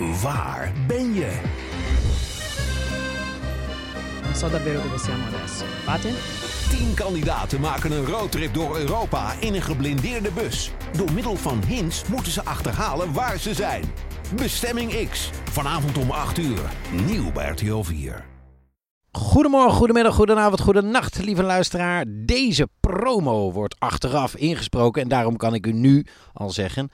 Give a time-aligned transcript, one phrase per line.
[0.00, 1.40] Waar ben je?
[4.22, 5.64] Non so davvero dove siamo adesso.
[5.84, 6.10] Fate?
[6.68, 10.70] Tien kandidaten maken een roadtrip door Europa in een geblindeerde bus.
[10.96, 13.84] Door middel van hints moeten ze achterhalen waar ze zijn.
[14.36, 15.30] Bestemming X.
[15.50, 16.70] Vanavond om 8 uur.
[17.06, 18.24] Nieuw bij RTL 4.
[19.12, 22.04] Goedemorgen, goedemiddag, goedenavond, goedenacht, lieve luisteraar.
[22.08, 26.90] Deze promo wordt achteraf ingesproken en daarom kan ik u nu al zeggen...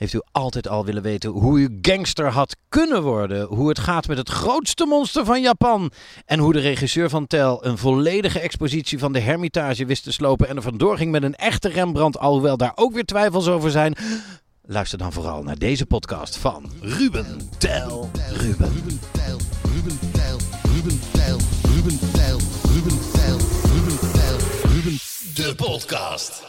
[0.00, 3.46] Heeft u altijd al willen weten hoe u gangster had kunnen worden?
[3.46, 5.90] Hoe het gaat met het grootste monster van Japan?
[6.24, 10.48] En hoe de regisseur van Tel een volledige expositie van de Hermitage wist te slopen
[10.48, 13.96] en er vandoor ging met een echte Rembrandt, alhoewel daar ook weer twijfels over zijn?
[14.62, 18.72] Luister dan vooral naar deze podcast van Ruben Tel Ruben.
[18.72, 20.38] Ruben Tijl, Ruben Tijl,
[20.74, 23.38] Ruben Tijl, Ruben Tijl, Ruben Tijl,
[23.74, 24.38] Ruben Tijl,
[24.72, 24.98] Ruben
[25.34, 26.44] De podcast.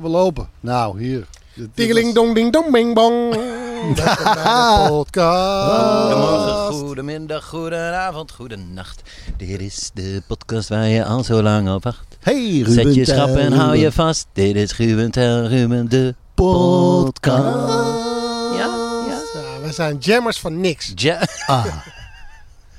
[0.00, 0.48] We lopen.
[0.60, 1.26] Nou, hier.
[1.58, 3.34] Was- dong ding dong bing bong.
[3.34, 6.12] Welkom bij de podcast.
[6.12, 9.02] Goedemorgen, goedemiddag, goedenavond, goedenacht.
[9.36, 12.16] Dit is de podcast waar je al zo lang op wacht.
[12.20, 13.92] Hey, Ruben Zet je schap en hou je Ruben.
[13.92, 14.26] vast.
[14.32, 17.68] Dit is Ruben Tel Ruben, de podcast.
[18.56, 18.66] Ja,
[19.08, 19.20] ja.
[19.34, 20.92] Ja, we zijn jammers van niks.
[20.94, 21.26] Ja.
[21.46, 21.64] Ah,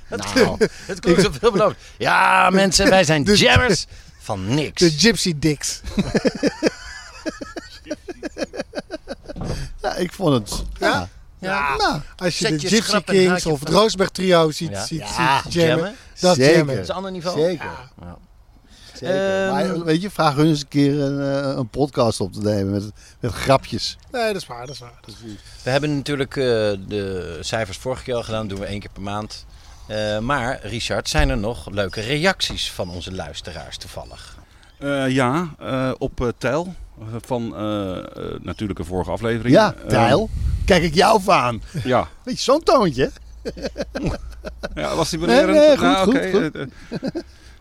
[0.36, 1.78] Nou, het klinkt zo veelbelovend.
[1.98, 3.86] Ja, mensen, wij zijn jammers
[4.20, 4.82] van niks.
[4.82, 5.82] De Gypsy Dicks.
[9.82, 10.64] ja, ik vond het.
[10.80, 11.10] Ja.
[11.40, 11.76] Ja.
[11.78, 13.70] Nou, Als je Zet de je Gypsy Kings of het.
[13.70, 14.86] Roosberg Trio ziet, Ja.
[14.86, 15.96] ziet, Ja, ziet jammen, jammen.
[16.20, 16.58] dat Zeker.
[16.58, 16.76] jammen.
[16.76, 17.40] Dat is een ander niveau.
[17.40, 17.70] zeker.
[18.02, 18.18] Ja.
[18.94, 19.44] zeker.
[19.46, 22.42] Ehm, maar weet je, vraag hun eens een keer een, eh, een podcast op te
[22.42, 23.98] nemen met, met grapjes.
[24.12, 24.98] Nee, dat is waar, dat is waar.
[25.02, 25.32] Dat is-
[25.64, 26.44] We hebben natuurlijk eh,
[26.88, 28.40] de cijfers vorige keer al gedaan.
[28.48, 29.46] Dat doen we één keer per maand.
[29.88, 34.38] Eh, maar, Richard, zijn er nog leuke reacties van onze luisteraars toevallig?
[34.80, 36.34] Eh, ja, eh, op eh eh,
[37.22, 38.04] van eh, eh,
[38.42, 39.56] natuurlijk een vorige aflevering.
[39.56, 40.30] Ja, Eh, Tijl.
[40.66, 41.62] Kijk ik jou aan.
[41.84, 42.08] ja.
[42.26, 43.12] Zo'n toontje.
[44.76, 45.58] ja, was die Nee, belerend?
[45.58, 46.52] nee, goed, Nou, goed,
[46.92, 47.12] goed.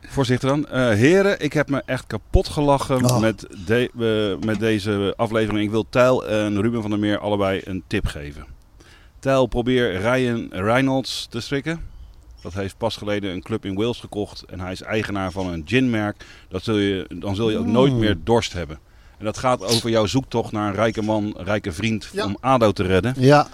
[0.09, 0.67] Voorzichtig dan.
[0.95, 3.21] Heren, ik heb me echt kapot gelachen Oh.
[3.21, 5.65] met, de, met deze aflevering.
[5.65, 8.45] Ik wil Tijl en Ruben van der Meer allebei een tip geven.
[9.19, 11.81] Tijl, probeer Ryan Reynolds te strikken.
[12.43, 14.43] Dat heeft pas geleden een club in Wales gekocht.
[14.51, 16.25] En hij is eigenaar van een ginmerk.
[16.49, 17.99] Dat zul je, dan zul je ook nooit Mm.
[17.99, 18.79] meer dorst hebben.
[19.19, 22.25] En dat gaat over jouw zoektocht naar een rijke man, een rijke vriend Ja.
[22.25, 23.15] om ADO te redden.
[23.19, 23.49] Ja,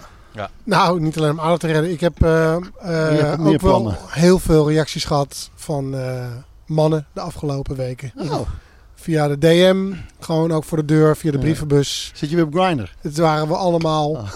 [0.63, 1.91] Nou, niet alleen om ADO te redden.
[1.91, 3.97] Ik heb eh, eh, ook wel plannen.
[4.07, 6.25] heel veel reacties gehad van eh,
[6.65, 8.11] mannen de afgelopen weken.
[8.15, 8.39] oh.
[8.95, 11.43] Via de DM, gewoon ook voor de deur, via de Ja.
[11.43, 12.11] brievenbus.
[12.15, 12.83] Zit je weer op Grindr?
[13.01, 14.09] Het waren we allemaal.
[14.09, 14.29] Oh.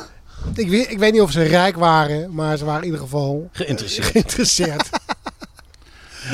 [0.56, 3.50] Ik, weet, ik weet niet of ze rijk waren, maar ze waren in ieder geval
[3.51, 4.06] Geïnteresseerd.
[4.07, 4.90] geïnteresseerd.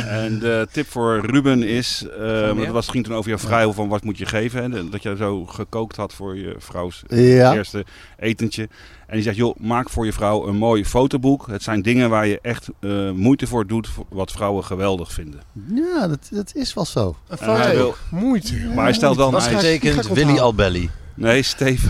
[0.07, 2.19] En de tip voor Ruben is, eh,
[2.53, 2.66] meer?
[2.66, 4.72] dat was, ging toen over jouw vrouw van wat moet je geven.
[4.72, 4.89] Hè?
[4.89, 7.53] Dat je zo gekookt had voor je vrouws Ja.
[7.53, 7.85] eerste
[8.19, 8.69] etentje.
[9.07, 11.47] En die zegt, joh, maak voor je vrouw een mooi fotoboek.
[11.47, 15.39] Het zijn dingen waar je echt eh, moeite voor doet, wat vrouwen geweldig vinden.
[15.73, 17.16] Ja, dat, dat is wel zo.
[17.27, 17.72] Een foto.
[17.75, 18.53] wil- Moeite.
[18.75, 20.25] maar hij stelt wel een getekend onthouden.
[20.27, 20.89] Willy Albelli.
[21.16, 21.90] Nee, Steve.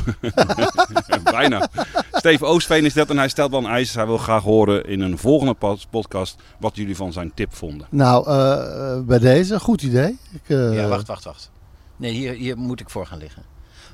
[1.24, 1.70] Bijna.
[2.12, 3.94] Steve Oostveen is dat en hij stelt wel een eis.
[3.94, 7.88] Hij wil graag horen in een volgende podcast wat jullie van zijn tip vonden.
[7.90, 10.18] Nou, eh, eh, bij deze, goed idee.
[10.32, 11.52] Ik, eh, Ja, wacht, wacht, wacht.
[11.96, 13.44] Nee, hier, hier moet ik voor gaan liggen.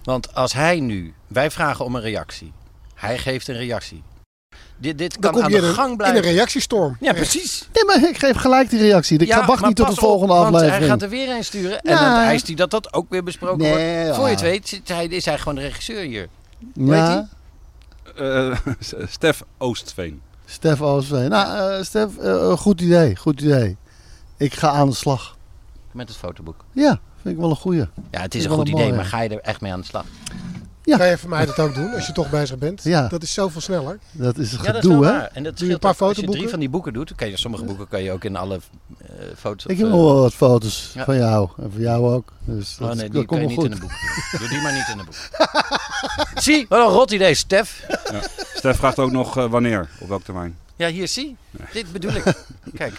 [0.03, 1.13] Want als hij nu...
[1.27, 2.51] Wij vragen om een reactie.
[2.95, 4.03] Hij geeft een reactie.
[4.81, 6.17] Dit, dit Dan kan aan de gang een, in blijven.
[6.27, 6.97] een reactietstorm.
[6.99, 7.67] Ja, precies.
[7.73, 9.19] Nee, maar ik geef gelijk die reactie.
[9.19, 10.77] Ik Ja, ga wacht niet tot de op, volgende want aflevering.
[10.79, 11.81] hij gaat er weer een sturen.
[11.81, 14.07] En dan eist hij dat dat ook weer besproken Nee, wordt.
[14.07, 14.13] ja.
[14.13, 16.27] Voor je het weet zit hij, is hij gewoon de regisseur hier.
[16.73, 17.27] ja,
[18.17, 18.57] Eh
[19.09, 20.21] Stef Oostveen.
[20.45, 21.29] Stef Oostveen.
[21.29, 23.77] Nou, eh, Stef, eh, goed idee, goed idee.
[24.37, 25.37] Ik ga aan de slag.
[25.91, 26.65] Met het fotoboek.
[26.71, 27.85] Ja, vind ik wel een goeie.
[28.11, 28.95] Ja, het is een goed idee, mooie.
[28.95, 30.05] maar ga je er echt mee aan de slag?
[30.83, 30.97] Ja.
[30.97, 32.83] Kan je voor mij dat ook doen als je toch bezig bent?
[32.83, 33.07] Ja.
[33.07, 33.99] Dat is zoveel sneller.
[34.11, 35.17] Dat is een Ja, dat is gedoe, hè?
[35.17, 35.99] En dat Doe je een paar ook.
[35.99, 36.39] Als je fotoboeken?
[36.39, 38.59] drie van die boeken doet, kan je sommige boeken kan je ook in alle
[38.99, 39.07] eh
[39.37, 39.65] foto's.
[39.65, 41.03] Ik heb of, nog eh, wel wat foto's ja.
[41.05, 41.49] van jou.
[41.57, 42.33] En van jou ook.
[42.45, 43.65] Dus dat, Oh nee, dat die kan je niet goed.
[43.65, 43.91] in een boek.
[44.39, 45.29] Doe die maar niet in een boek.
[46.43, 47.85] zie, wat een rot idee, Stef.
[48.55, 50.57] Stef vraagt ook nog eh, wanneer, op welk termijn.
[50.75, 51.35] Ja, hier, zie.
[51.73, 52.23] Dit bedoel ik.
[52.75, 52.93] Kijk.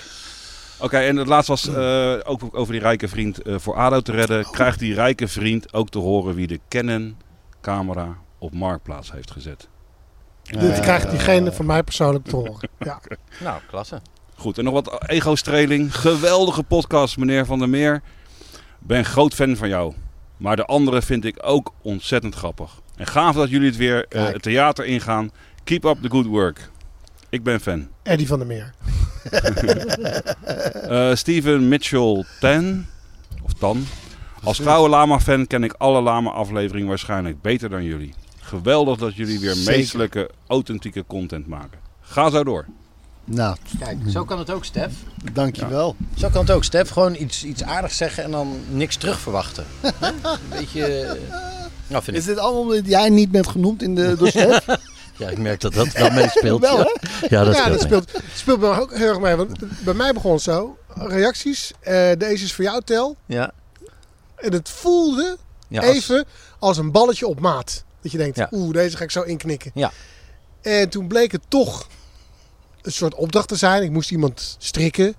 [0.78, 4.12] Oké, en het laatste was eh, ook over die rijke vriend eh, voor ADO te
[4.12, 4.50] redden.
[4.50, 7.16] Krijgt die rijke vriend ook te horen wie de Canon
[7.62, 9.68] camera op Marktplaats heeft gezet.
[10.42, 12.68] Dit krijgt diegene van mij persoonlijk te horen.
[12.78, 13.00] Ja.
[13.40, 14.00] Nou, klasse.
[14.34, 15.96] Goed, en nog wat ego-streling.
[15.96, 18.02] Geweldige podcast, meneer Van der Meer.
[18.78, 19.94] Ben groot fan van jou.
[20.36, 22.80] Maar de andere vind ik ook ontzettend grappig.
[22.96, 25.30] En gaaf dat jullie het weer eh, het theater ingaan.
[25.64, 26.70] Keep up the good work.
[27.28, 27.88] Ik ben fan.
[28.02, 28.72] Eddie van der Meer.
[30.88, 32.86] Eh, Steven Mitchell Tan.
[33.42, 33.86] Of Tan.
[34.44, 38.14] Als trouwe Lama-fan ken ik alle Lama-afleveringen waarschijnlijk beter dan jullie.
[38.40, 39.76] Geweldig dat jullie weer Zeker.
[39.76, 41.78] meestelijke, authentieke content maken.
[42.00, 42.66] Ga zo door.
[43.24, 44.92] Nou, Kijk, zo kan het ook, Stef.
[45.32, 45.96] dankjewel.
[46.16, 46.88] Zo kan het ook, Stef.
[46.88, 49.64] Gewoon iets, iets aardigs zeggen en dan niks terug verwachten.
[50.00, 50.08] Hè?
[50.08, 51.16] Een beetje...
[51.86, 54.62] Nou, vind Is dit allemaal omdat jij niet bent genoemd in de dossier?
[55.16, 56.60] Ja, ik merk dat dat wel meespeelt.
[56.60, 56.90] Wel, ja.
[57.28, 58.00] Ja, dat ja, speelt dat mee.
[58.02, 59.36] speelt, speelt bij mij ook heel erg mee.
[59.36, 60.76] Want bij mij begon het zo.
[60.94, 61.72] Reacties.
[61.80, 63.16] eh, deze is voor jou, Tel.
[63.26, 63.50] Ja.
[64.42, 65.36] En het voelde
[65.68, 66.24] Ja, als- even
[66.58, 67.84] als een balletje op maat.
[68.00, 68.48] Dat je denkt, Ja.
[68.50, 69.70] oeh, deze ga ik zo inknikken.
[69.74, 69.92] Ja.
[70.60, 71.88] En toen bleek het toch
[72.82, 73.82] een soort opdracht te zijn.
[73.82, 75.14] Ik moest iemand strikken.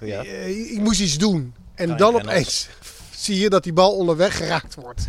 [0.00, 0.24] Ja.
[0.24, 1.54] Eh, ik moest iets doen.
[1.74, 2.68] En Kan dan opeens
[3.16, 5.06] zie je dat die bal onderweg geraakt wordt.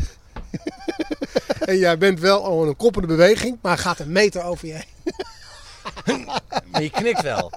[1.65, 4.85] en jij bent wel al een koppende beweging, maar gaat een meter over je heen.
[6.72, 7.51] Maar je knikt wel.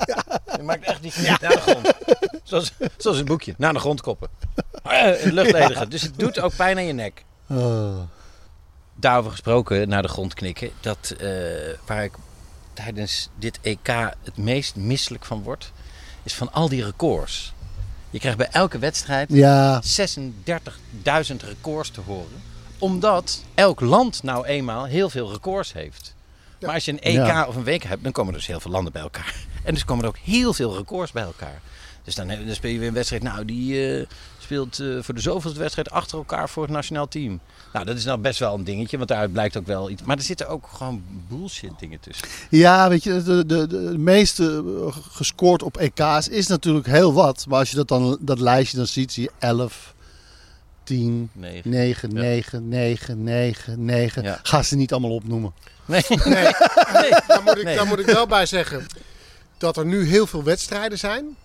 [0.57, 1.93] Je maakt echt die knik naar de grond.
[2.43, 3.55] Zoals, zoals een boekje.
[3.59, 4.29] Naar de grond koppen.
[4.83, 5.91] Eh, In de lucht ledigen.
[5.91, 7.25] Dus het doet ook pijn aan je nek.
[7.47, 7.99] Oh.
[8.95, 10.71] Daarover gesproken, naar de grond knikken.
[10.81, 11.29] Dat eh,
[11.87, 12.13] waar ik
[12.73, 13.87] tijdens dit EK
[14.25, 15.73] het meest misselijk van word,
[16.23, 17.53] is van al die records.
[18.11, 22.43] Je krijgt bij elke wedstrijd Ja, 36.000 records te horen.
[22.79, 26.14] Omdat elk land nou eenmaal heel veel records heeft.
[26.65, 27.47] Maar als je een EK Ja.
[27.47, 29.35] of een WK hebt, dan komen er dus heel veel landen bij elkaar.
[29.65, 31.61] En dus komen er ook heel veel records bij elkaar.
[32.05, 33.23] Dus dan, dan speel je weer een wedstrijd.
[33.23, 34.07] Nou, die eh,
[34.39, 37.41] speelt eh, voor de zoveelste wedstrijd achter elkaar voor het nationaal team.
[37.73, 40.03] Nou, dat is nou best wel een dingetje, want daaruit blijkt ook wel iets.
[40.03, 42.29] Maar er zitten ook gewoon bullshit dingen tussen.
[42.51, 47.45] ja weet je, de, de, de meeste eh, gescoord op EK's is natuurlijk heel wat.
[47.49, 49.94] Maar als je dat, dan, dat lijstje dan ziet, zie je 11,
[50.85, 51.71] 10, Negen.
[51.71, 52.21] 9, Ja.
[52.21, 54.23] 9, 9, 9, 9.
[54.23, 54.39] Ja.
[54.43, 55.53] Ga ze niet allemaal opnoemen.
[55.85, 56.03] Nee.
[56.09, 56.19] Nee,
[56.93, 57.77] nee daar, moet ik, Nee.
[57.77, 58.87] daar moet ik wel bij zeggen
[59.59, 61.37] dat er nu heel veel wedstrijden zijn.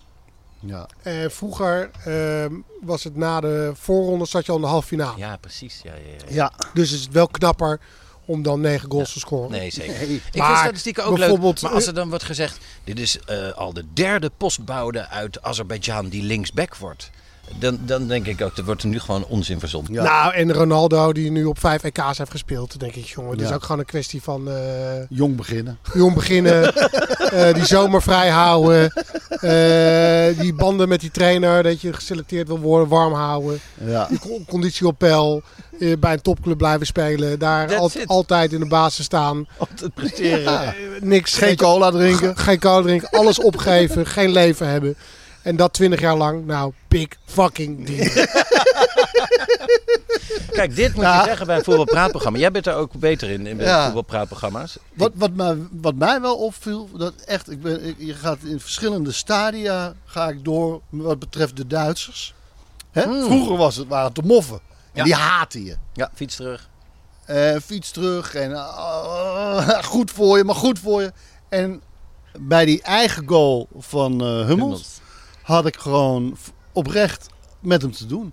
[0.60, 0.86] Ja.
[1.02, 5.18] En vroeger ehm, was het na de voorronde zat je al in de halve finale.
[5.18, 5.80] Ja, precies.
[5.82, 6.34] Ja, ja, ja.
[6.34, 6.52] Ja.
[6.74, 7.80] Dus is het wel knapper
[8.24, 9.50] om dan negen goals te scoren.
[9.50, 9.92] Nee, zeker.
[10.06, 10.14] Nee.
[10.32, 11.18] Ik Maar vind statistieken ook leuk.
[11.18, 12.58] bijvoorbeeld, Maar als eh, er dan wordt gezegd...
[12.84, 17.10] dit is eh, al de derde postbode uit Azerbeidzjan die linksback wordt...
[17.58, 19.92] Dan, dan denk ik ook, er wordt er nu gewoon onzin verzonnen.
[19.92, 20.02] Ja.
[20.02, 23.30] Nou, en Ronaldo die nu op vijf EK's heeft gespeeld, denk ik, jongen.
[23.30, 24.56] Het is ook gewoon een kwestie van eh,
[25.08, 25.78] Jong beginnen.
[25.94, 28.92] jong beginnen, eh, die zomer vrij houden,
[29.28, 34.06] eh, die banden met die trainer, dat je geselecteerd wil worden, warm houden, Ja.
[34.08, 35.42] die con- conditie op peil,
[35.80, 40.74] eh, bij een topclub blijven spelen, daar al- altijd in de basis staan, Altijd presteren.
[41.00, 42.36] Niks, Geen cola drinken.
[42.36, 44.96] Geen cola drinken, alles opgeven, geen leven hebben.
[45.42, 46.46] En dat twintig jaar lang.
[46.46, 48.08] Nou, big fucking deal.
[50.50, 52.38] Kijk, dit moet je zeggen bij een voetbalpraatprogramma.
[52.38, 53.84] Jij bent er ook beter in, in Ja.
[53.84, 54.76] voetbalpraatprogramma's.
[54.94, 58.60] Wat, wat, mij, wat mij wel opviel, dat echt, ik ben, ik, je gaat in
[58.60, 62.34] verschillende stadia ga ik door wat betreft de Duitsers.
[62.90, 63.02] Hè?
[63.02, 63.22] Hmm.
[63.24, 64.56] Vroeger was het, waren het de moffen.
[64.56, 64.60] En
[64.92, 65.04] Ja.
[65.04, 65.76] die haten je.
[65.92, 66.68] Ja, fiets terug.
[67.24, 71.12] Eh, fiets terug en ah, goed voor je, maar goed voor je.
[71.48, 71.82] En
[72.38, 75.00] bij die eigen goal van eh, Hummels, Hummels.
[75.50, 76.36] Had ik gewoon
[76.72, 77.26] oprecht
[77.60, 78.32] met hem te doen.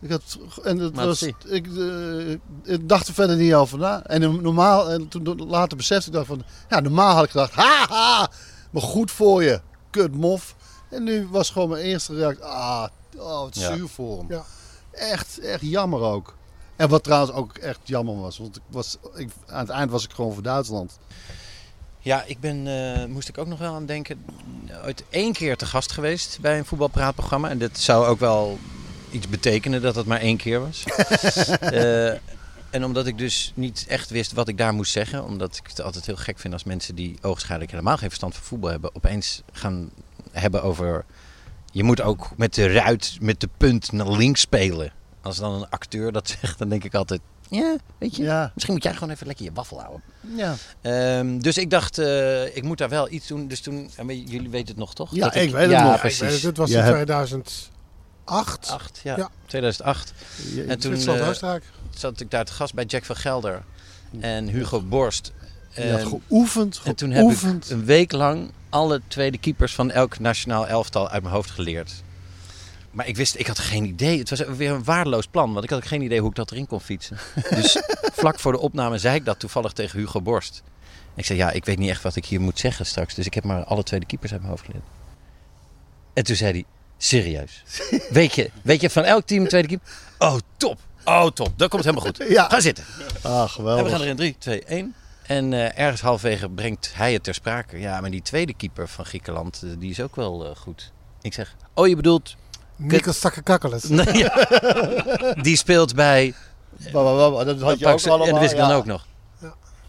[0.00, 1.34] Ik had, en het Maar was, ik,
[1.66, 2.30] eh,
[2.74, 4.02] ik dacht er verder niet over na.
[4.02, 8.30] En normaal, en toen later besefte ik dat van, ja, normaal had ik gedacht, haha,
[8.70, 9.60] maar goed voor je,
[9.90, 10.54] kut mof.
[10.90, 12.86] En nu was gewoon mijn eerste reactie, ah,
[13.16, 13.74] oh, wat Ja.
[13.74, 14.26] zuur voor hem.
[14.28, 14.44] Ja.
[14.90, 16.34] Echt, echt jammer ook.
[16.76, 20.04] En wat trouwens ook echt jammer was, want ik was, ik, aan het eind was
[20.04, 20.98] ik gewoon voor Duitsland.
[22.02, 24.24] Ja, ik ben, eh, moest ik ook nog wel aan denken.
[24.84, 27.48] Ooit één keer te gast geweest bij een voetbalpraatprogramma.
[27.48, 28.58] En dat zou ook wel
[29.10, 30.84] iets betekenen dat het maar één keer was.
[31.60, 32.10] Eh,
[32.70, 35.24] en omdat ik dus niet echt wist wat ik daar moest zeggen.
[35.24, 38.44] Omdat ik het altijd heel gek vind als mensen die ogenschijnlijk helemaal geen verstand van
[38.44, 38.94] voetbal hebben.
[38.94, 39.90] Opeens gaan
[40.30, 41.04] hebben over...
[41.72, 44.92] Je moet ook met de ruit, met de punt naar links spelen.
[45.20, 47.20] Als dan een acteur dat zegt, dan denk ik altijd...
[47.54, 50.02] Ja, weet je, Ja, misschien moet jij gewoon even lekker je waffel houden.
[50.36, 50.54] ja.
[50.80, 53.48] Ehm, dus ik dacht, eh, ik moet daar wel iets doen.
[53.48, 55.14] Dus toen, en we- jullie weten het nog toch?
[55.14, 55.94] Ja, Dat ik weet het ja, nog.
[55.96, 56.42] Ik weet precies.
[56.42, 56.88] het, was in hebt-
[58.24, 58.70] 2008.
[58.70, 59.16] Acht, ja.
[59.16, 59.30] Ja.
[59.46, 60.12] 2008.
[60.54, 60.98] Je- En toen eh,
[61.94, 63.62] zat ik daar te gast bij Jack van Gelder
[64.20, 65.32] en Hugo Borst.
[65.74, 67.70] je had En, geoefend, en toen heb ik geoefend.
[67.70, 71.92] een week lang alle tweede keepers van elk nationaal elftal uit mijn hoofd geleerd.
[72.92, 74.18] Maar ik wist, ik had geen idee.
[74.18, 76.50] Het was weer een waardeloos plan, want ik had ook geen idee hoe ik dat
[76.50, 77.18] erin kon fietsen.
[77.50, 77.82] Dus
[78.12, 80.62] vlak voor de opname zei ik dat toevallig tegen Hugo Borst.
[81.14, 83.14] Ik zei, ja, ik weet niet echt wat ik hier moet zeggen straks.
[83.14, 84.84] Dus ik heb maar alle twee de keepers uit mijn hoofd geleerd.
[86.12, 86.64] En toen zei hij,
[86.96, 87.62] serieus?
[88.10, 89.88] Weet je, weet je van elk team een tweede keeper?
[90.18, 90.78] Oh, top.
[91.04, 91.52] Oh, top.
[91.56, 92.24] Dat komt helemaal goed.
[92.28, 92.48] Ja.
[92.48, 92.84] Ga zitten.
[93.22, 93.90] Ah, En we geweldig.
[93.92, 94.94] gaan er in 3, 2, 1.
[95.22, 97.78] En eh, ergens halverwege brengt hij het ter sprake.
[97.78, 100.92] Ja, maar die tweede keeper van Griekenland, eh, die is ook wel eh, goed.
[101.22, 102.36] Ik zeg, oh je bedoelt...
[102.82, 103.84] Nikos Takakakkeles.
[103.84, 104.46] Nee, ja.
[105.46, 106.34] Die speelt bij...
[106.92, 108.26] Dat had je Pak ook ze- allemaal.
[108.26, 108.74] ja, dat wist ik dan ja.
[108.74, 109.06] ook nog.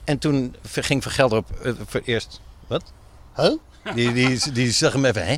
[0.04, 2.42] En toen ging Van Gelder op eh, voor eerst...
[2.68, 2.84] Wat?
[3.36, 3.54] Huh?
[3.96, 5.36] Die, die, die zag hem even, hè?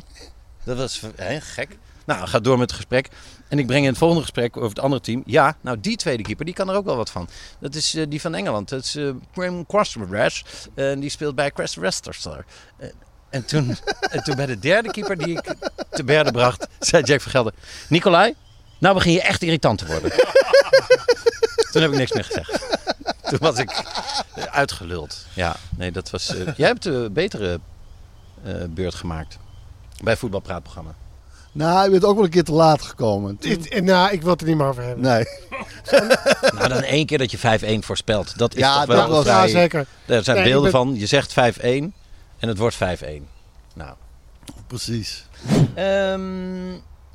[0.64, 1.78] Dat was hè, gek.
[2.06, 3.08] Nou, gaat door met het gesprek.
[3.48, 5.22] En ik breng in het volgende gesprek over het andere team.
[5.26, 7.28] Ja, nou die tweede keeper, die kan er ook wel wat van.
[7.58, 8.68] Dat is eh, die van Engeland.
[8.68, 10.42] Dat is eh Graham Crossrash.
[10.74, 12.44] En die speelt bij Crest Leicester.
[12.76, 12.88] Eh,
[13.30, 13.76] en, toen,
[14.10, 15.54] en toen bij de derde keeper die ik
[15.90, 17.52] te berde bracht, zei Jack van Gelder...
[17.88, 18.34] Nicolai,
[18.78, 20.10] nou begin je echt irritant te worden.
[21.72, 22.64] toen heb ik niks meer gezegd.
[23.28, 23.70] Toen was ik
[24.34, 25.26] eh, uitgeluld.
[25.32, 26.34] Ja, nee, dat was...
[26.36, 27.60] eh, jij hebt een betere
[28.44, 29.38] eh, beurt gemaakt.
[30.02, 30.94] Bij het voetbalpraatprogramma.
[31.52, 33.38] Nou, je bent ook wel een keer te laat gekomen.
[33.38, 35.04] Toen- Dit- en, nou, ik wil het er niet meer over hebben.
[35.04, 35.24] Nee.
[36.54, 38.38] Nou, dan één keer dat je 5-1 voorspelt.
[38.38, 39.40] Dat is Ja, toch wel dat was- vrij...
[39.40, 39.86] Ja, zeker.
[40.06, 40.94] Er zijn Nee, beelden ben- van.
[40.98, 41.92] Je zegt 5-1
[42.38, 42.78] en het wordt 5-1.
[43.74, 43.94] Nou.
[44.66, 45.26] Precies.
[45.74, 46.20] Ehm,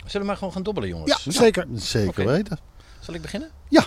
[0.06, 1.24] zullen we maar gewoon gaan dobbelen, jongens?
[1.24, 1.66] Ja, zeker.
[1.76, 2.26] Zeker Oké.
[2.26, 2.60] weten.
[3.00, 3.50] Zal ik beginnen?
[3.70, 3.84] Ja.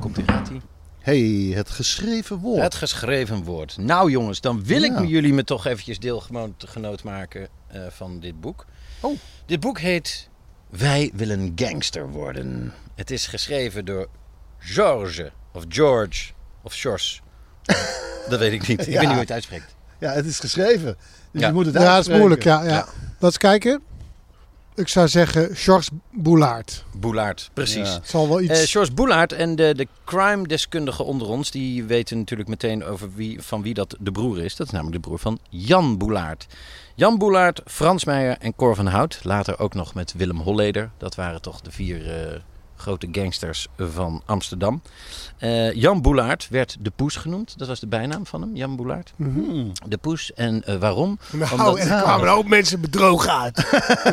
[0.00, 0.60] Komt die gaat ie.
[0.98, 2.62] hey, het geschreven woord.
[2.62, 3.76] Het geschreven woord.
[3.76, 5.02] Nou jongens, dan wil ik Ja.
[5.02, 8.66] jullie me toch eventjes deelgenoot maken eh, van dit boek.
[9.00, 9.18] Oh.
[9.46, 10.28] Dit boek heet
[10.70, 12.72] Wij willen gangster worden.
[12.94, 14.08] Het is geschreven door
[14.58, 17.22] George of George of Sjors.
[18.28, 18.80] Dat weet ik niet.
[18.80, 19.76] Ik weet niet hoe je het uitspreekt.
[19.98, 20.96] Ja, het is geschreven.
[21.30, 21.46] Dus Ja.
[21.46, 22.42] je moet het Ja, dat is moeilijk.
[22.44, 22.68] Ja, ja.
[22.68, 22.74] Ja.
[22.74, 22.86] Laat
[23.20, 23.80] eens kijken.
[24.74, 26.84] Ik zou zeggen Georges Boulaert.
[26.96, 27.88] Boulaert, precies.
[27.88, 28.00] Ja.
[28.02, 28.60] Zal wel iets...
[28.60, 33.42] Eh George Boulaert en de, de crime-deskundigen onder ons, die weten natuurlijk meteen over wie,
[33.42, 34.56] van wie dat de broer is.
[34.56, 36.46] Dat is namelijk de broer van Jan Boulaert.
[36.94, 39.20] Jan Boulaert, Frans Meijer en Cor van Hout.
[39.22, 40.90] Later ook nog met Willem Holleder.
[40.98, 42.40] Dat waren toch de vier eh,
[42.78, 44.82] grote gangsters van Amsterdam.
[45.38, 47.58] Eh, Jan Boulaert werd de Poes genoemd.
[47.58, 49.12] Dat was de bijnaam van hem, Jan Boulaert.
[49.16, 49.72] Hmm.
[49.86, 50.32] De Poes.
[50.34, 51.18] En eh, waarom?
[51.32, 53.66] nou, omdat- er kwamen een hoop mensen bedrogen uit.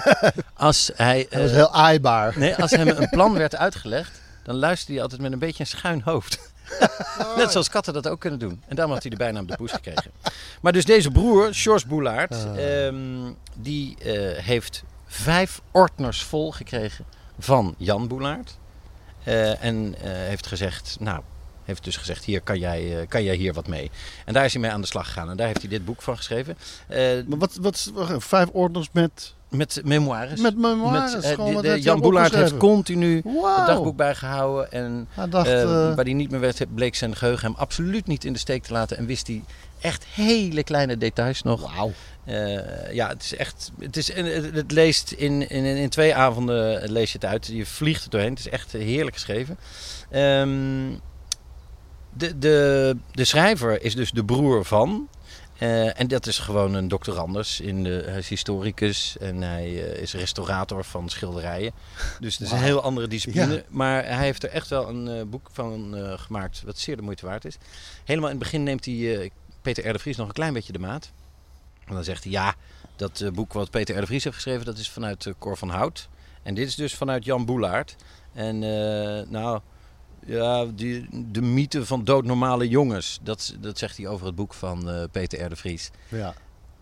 [0.54, 1.28] Als hij...
[1.30, 2.34] Dat was eh, heel aaibaar.
[2.40, 5.70] Nee, als hem een plan werd uitgelegd, dan luisterde hij altijd met een beetje een
[5.70, 6.40] schuin hoofd.
[7.38, 8.62] Net zoals katten dat ook kunnen doen.
[8.68, 10.12] En daarom had hij de bijnaam de poes gekregen.
[10.62, 12.96] Maar dus deze broer, George Boulaert, ehm,
[13.56, 17.06] die eh, heeft vijf ordners vol gekregen
[17.40, 18.58] van Jan Boulaert.
[19.24, 21.22] Eh, en eh, heeft gezegd, nou,
[21.64, 23.92] heeft dus gezegd, hier kan jij, eh, kan jij hier wat mee.
[24.26, 25.30] En daar is hij mee aan de slag gegaan.
[25.30, 26.58] En daar heeft hij dit boek van geschreven.
[27.28, 30.42] Maar wat, wat, vijf ordners met, met memoires.
[30.42, 31.14] met memoires.
[31.14, 34.72] Met, de- de- Jan ook Boulaert heeft continu het dagboek bijgehouden.
[34.72, 35.64] En Hij dacht,
[35.96, 38.74] waar hij niet meer werd, bleek zijn geheugen hem absoluut niet in de steek te
[38.74, 38.98] laten.
[38.98, 39.44] En wist hij
[39.80, 41.74] echt hele kleine details nog.
[41.74, 41.92] wauw.
[42.26, 43.72] Eh, ja, het is echt.
[43.80, 47.48] Het, is, het, leest in, in, in twee avonden lees je het uit.
[47.48, 48.30] Je vliegt er doorheen.
[48.30, 49.58] Het is echt heerlijk geschreven.
[50.10, 50.94] Ehm,
[52.14, 55.10] de, de, de schrijver is dus de broer van.
[55.58, 57.60] Eh, en dat is gewoon een doctorandus.
[57.60, 61.72] In de, hij is historicus en hij eh, is restaurator van schilderijen.
[62.20, 63.54] Dus het is een heel andere discipline.
[63.54, 63.62] Ja.
[63.70, 67.46] Maar hij heeft er echt wel een boek van gemaakt wat zeer de moeite waard
[67.46, 67.58] is.
[68.04, 69.94] Helemaal in het begin neemt hij Peter R.
[69.94, 71.12] de Vries nog een klein beetje de maat.
[71.86, 72.56] En dan zegt hij, ja,
[72.96, 74.00] dat eh, boek wat Peter R.
[74.00, 76.10] de Vries heeft geschreven, dat is vanuit eh, Cor van Hout.
[76.44, 77.96] En dit is dus vanuit Jan Boelaert.
[78.34, 79.60] En eh, nou,
[80.26, 85.10] ja, die, de mythe van doodnormale jongens, dat, dat zegt hij over het boek van
[85.12, 85.50] Peter R.
[85.50, 85.92] de Vries.
[86.08, 86.34] Ja.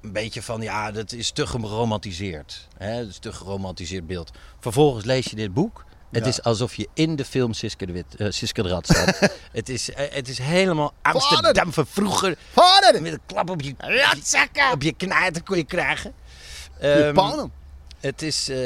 [0.01, 2.67] Een beetje van, ja, dat is te geromantiseerd.
[2.77, 2.99] Hè?
[2.99, 4.31] Dat is te geromantiseerd beeld.
[4.59, 5.85] Vervolgens lees je dit boek.
[6.13, 6.29] Het Ja.
[6.29, 9.19] is alsof je in de film Siske de, Wit, eh, Siske de Rat staat.
[9.51, 12.37] het, is, eh, het is helemaal Amsterdam van vroeger.
[12.51, 13.01] Vader!
[13.01, 13.75] Met een klap op je,
[14.73, 16.13] op je knijter kon je krijgen.
[16.81, 17.51] Je Ehm, pannen.
[17.99, 18.57] het, is, eh,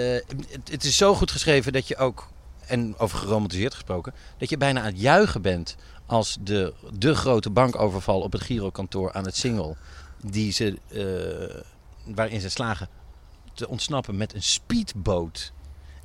[0.50, 2.28] het, het is zo goed geschreven dat je ook,
[2.66, 5.76] en over geromantiseerd gesproken, dat je bijna aan het juichen bent
[6.06, 9.78] als de, de grote bankoverval op het girokantoor aan het Singel,
[10.24, 10.78] die ze,
[12.06, 12.90] waarin ze slagen
[13.54, 15.52] te ontsnappen met een speedboot.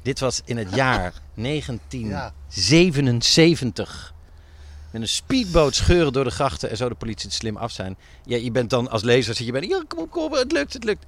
[0.02, 4.14] Dit was in het jaar 1977.
[4.90, 7.96] Met een speedboot scheuren door de grachten en zo de politie het slim af zijn.
[8.24, 10.52] Ja, je bent dan als lezer, zit je bij, ja, kom op, kom op, het
[10.52, 11.04] lukt, het lukt.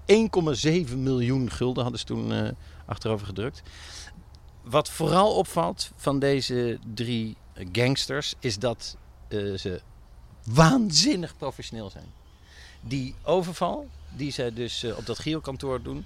[0.90, 2.48] 1,7 miljoen gulden hadden ze toen eh,
[2.86, 3.62] achterover gedrukt.
[4.62, 7.36] Wat vooral opvalt van deze drie
[7.72, 8.96] gangsters, is dat
[9.28, 9.80] eh, ze
[10.44, 12.12] waanzinnig professioneel zijn.
[12.80, 16.04] Die overval, die zij dus eh, op dat girokantoor doen,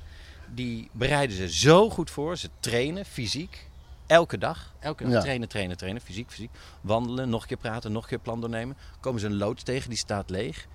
[0.54, 2.36] die bereiden ze zo goed voor.
[2.36, 3.66] Ze trainen fysiek.
[4.06, 4.72] Elke dag.
[4.80, 5.20] Elke dag Ja.
[5.20, 6.02] trainen, trainen, trainen.
[6.02, 6.50] Fysiek, fysiek.
[6.80, 8.76] Wandelen, nog een keer praten, nog een keer plan doornemen.
[9.00, 10.66] Komen ze een loods tegen, die staat leeg.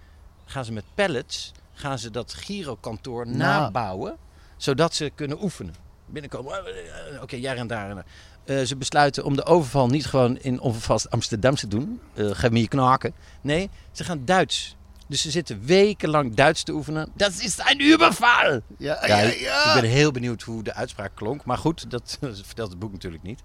[0.46, 3.60] Gaan ze met pallets, gaan ze dat girokantoor Na.
[3.60, 4.18] nabouwen.
[4.58, 5.76] Zodat ze kunnen oefenen.
[6.06, 6.66] Binnenkomen.
[6.66, 7.90] eh, Oké, jij en daar.
[7.90, 8.06] en daar.
[8.44, 12.00] Eh, ze besluiten om de overval niet gewoon in onvervast Amsterdam te doen.
[12.14, 13.14] eh ga me je knaken.
[13.42, 14.76] Nee, ze gaan Duits.
[15.14, 17.10] Dus ze zitten wekenlang Duits te oefenen.
[17.16, 18.52] Dat is een überval!
[18.52, 19.76] Ja, Ja, ja, ik- ja.
[19.76, 21.46] Ik ben heel benieuwd hoe de uitspraak klonk.
[21.46, 23.40] Maar goed, dat vertelt het boek natuurlijk niet.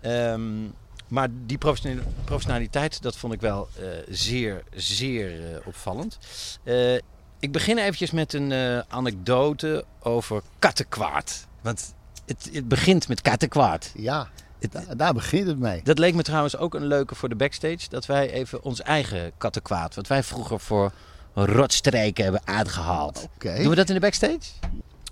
[0.00, 0.64] Ehm,
[1.08, 1.58] maar die
[2.24, 6.18] professionaliteit, dat vond ik wel eh, zeer, zeer eh, opvallend.
[6.62, 6.94] Eh,
[7.38, 8.52] ik begin eventjes met een
[8.88, 11.46] anekdote over kattenkwaad.
[11.60, 11.94] Want
[12.26, 13.92] het, het begint met kattenkwaad.
[13.96, 14.28] Ja,
[14.60, 15.80] Het- da- daar begint het mee.
[15.84, 17.88] dat leek me trouwens ook een leuke voor de backstage.
[17.88, 20.92] Dat wij even ons eigen kattenkwaad, wat wij vroeger voor
[21.34, 23.28] rotstrijken hebben uitgehaald.
[23.34, 23.56] Oké.
[23.56, 24.38] Doen we dat in de backstage?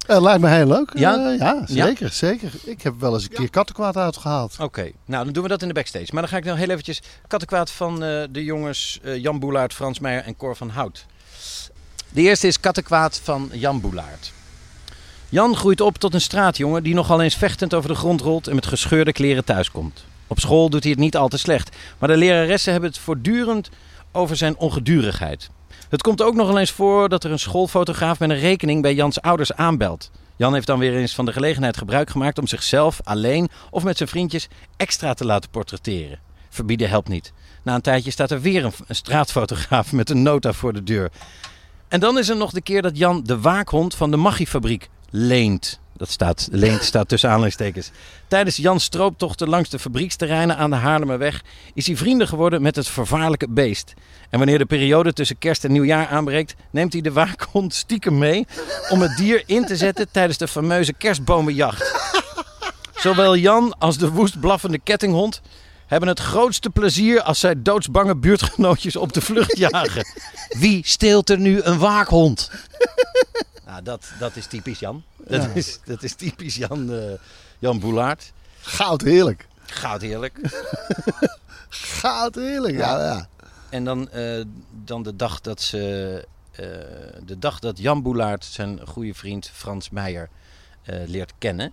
[0.07, 0.91] Eh, lijkt me heel leuk.
[0.95, 1.31] Ja?
[1.33, 2.51] Eh, ja, zeker, zeker.
[2.65, 4.57] Ik heb wel eens een keer kattenkwaad uitgehaald.
[4.61, 6.07] Oké, nou dan doen we dat in de backstage.
[6.13, 9.75] Maar dan ga ik nog heel eventjes kattenkwaad van eh, de jongens eh, Jan Boelaert,
[9.75, 11.07] Frans Meijer en Cor van Hout.
[12.13, 14.33] De eerste is kattenkwaad van Jan Boelaert.
[15.29, 18.55] Jan groeit op tot een straatjongen die nogal eens vechtend over de grond rolt en
[18.55, 20.05] met gescheurde kleren thuiskomt.
[20.27, 23.71] Op school doet hij het niet al te slecht, maar de leraressen hebben het voortdurend
[24.13, 25.51] over zijn ongedurigheid.
[25.89, 28.95] Het komt ook nog wel eens voor dat er een schoolfotograaf met een rekening bij
[28.95, 30.11] Jans ouders aanbelt.
[30.37, 33.97] Jan heeft dan weer eens van de gelegenheid gebruik gemaakt om zichzelf alleen of met
[33.97, 36.19] zijn vriendjes extra te laten portretteren.
[36.49, 37.33] Verbieden helpt niet.
[37.63, 41.11] Na een tijdje staat er weer een, een straatfotograaf met een nota voor de deur.
[41.89, 45.79] En dan is er nog de keer dat Jan de waakhond van de Maggi-fabriek leent.
[45.97, 47.91] Dat staat, leent staat tussen aanleidingstekens.
[48.29, 51.43] Tijdens Jans strooptochten langs de fabrieksterreinen aan de Haarlemmerweg
[51.75, 53.95] is hij vrienden geworden met het vervaarlijke beest.
[54.31, 58.47] En wanneer de periode tussen kerst en nieuwjaar aanbreekt, neemt hij de waakhond stiekem mee
[58.89, 61.95] om het dier in te zetten tijdens de fameuze kerstbomenjacht.
[62.97, 65.41] Zowel Jan als de woest blaffende kettinghond
[65.87, 70.07] hebben het grootste plezier als zij doodsbange buurtgenootjes op de vlucht jagen.
[70.49, 72.51] Wie steelt er nu een waakhond?
[73.67, 75.03] Nou, dat, dat is typisch Jan.
[75.17, 75.49] Dat, Ja.
[75.49, 77.13] is, dat is typisch Jan, eh,
[77.59, 78.33] Jan Boulaert.
[78.61, 79.47] Goud heerlijk.
[79.67, 80.39] Gaat heerlijk.
[81.69, 82.77] Goud heerlijk.
[82.77, 83.29] Ja, ja.
[83.71, 84.45] En dan, eh,
[84.85, 86.25] dan de dag dat ze.
[86.53, 86.65] eh,
[87.25, 90.29] de dag dat Jan Boulaert zijn goede vriend Frans Meijer
[91.07, 91.73] leert kennen.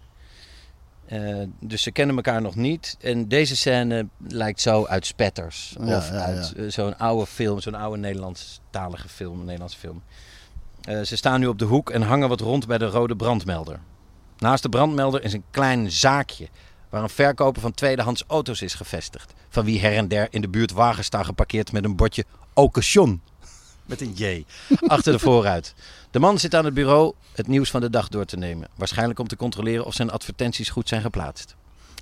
[1.59, 2.97] Dus ze kennen elkaar nog niet.
[3.01, 5.75] En deze scène lijkt zo uit Spetters.
[5.79, 10.03] Ja, of ja, uit zo'n oude film, zo'n oude Nederlandstalige film, een Nederlandse film.
[10.83, 13.79] Eh, ze staan nu op de hoek en hangen wat rond bij de rode brandmelder.
[14.37, 16.47] Naast de brandmelder is een klein zaakje
[16.89, 19.33] waar een verkoper van tweedehands auto's is gevestigd.
[19.49, 23.21] Van wie her en der in de buurt wagens staan geparkeerd met een bordje occasion.
[23.85, 24.45] Met een J.
[24.87, 25.73] Achter de voorruit.
[26.11, 28.67] De man zit aan het bureau het nieuws van de dag door te nemen.
[28.75, 31.55] Waarschijnlijk om te controleren of zijn advertenties goed zijn geplaatst.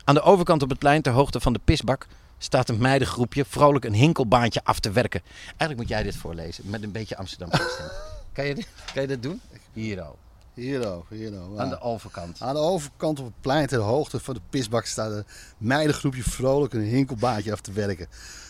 [0.04, 3.86] Aan de overkant op het plein, ter hoogte van de pisbak, staat een meidengroepje vrolijk
[3.86, 5.22] een hinkelbaantje af te werken.
[5.46, 8.11] Eigenlijk moet jij dit voorlezen, met een beetje Amsterdam accent.
[8.34, 8.54] Kan je,
[8.94, 9.42] kan je dat doen?
[9.74, 10.18] Hier al.
[10.54, 11.58] Hiero, hiero.
[11.58, 12.42] Aan de overkant.
[12.42, 15.26] Aan de overkant op het plein ter hoogte van de pisbak staat een
[15.58, 18.08] meidengroepje vrolijk een hinkelbaantje af te werken.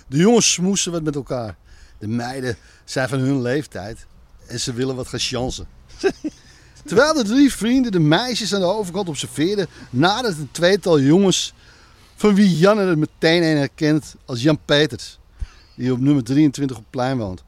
[0.08, 1.56] De jongens smoesen wat met elkaar.
[1.98, 4.06] De meiden zijn van hun leeftijd
[4.48, 5.68] en ze willen wat gaan chansen.
[6.86, 11.54] Terwijl de drie vrienden de meisjes aan de overkant observeerden, nadert een tweetal jongens
[12.16, 15.20] van wie Jan er meteen een herkent als Jan Peters.
[15.76, 17.44] Die op nummer 23 op het plein woont.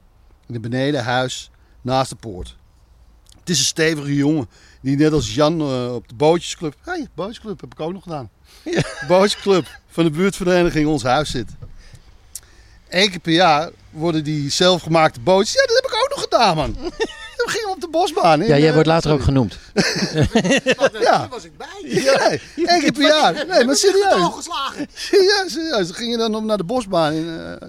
[0.47, 1.51] In het benedenhuis
[1.83, 2.55] naast de poort.
[3.39, 4.49] Het is een stevige jongen
[4.81, 6.75] die net als Jan eh, op de bootjesclub.
[6.83, 8.29] Hé, hey, bootjesclub heb ik ook nog gedaan.
[9.07, 11.49] Bootjesclub van de buurtvereniging Ons Huis zit.
[12.89, 15.53] Eén keer per jaar worden die zelfgemaakte bootjes.
[15.53, 16.77] Ja, dat heb ik ook nog gedaan, man.
[17.43, 18.41] We gingen op de bosbaan.
[18.41, 19.47] in, Ja, jij wordt later ook genoeg.
[21.01, 21.17] Ja.
[21.17, 21.67] Daar was ik bij.
[21.81, 23.33] Ja, één keer per jaar.
[23.47, 24.47] Nee, maar serieus.
[25.11, 25.87] Ja, serieus.
[25.87, 27.59] Dan ging je dan op naar de bosbaan in eh, eh,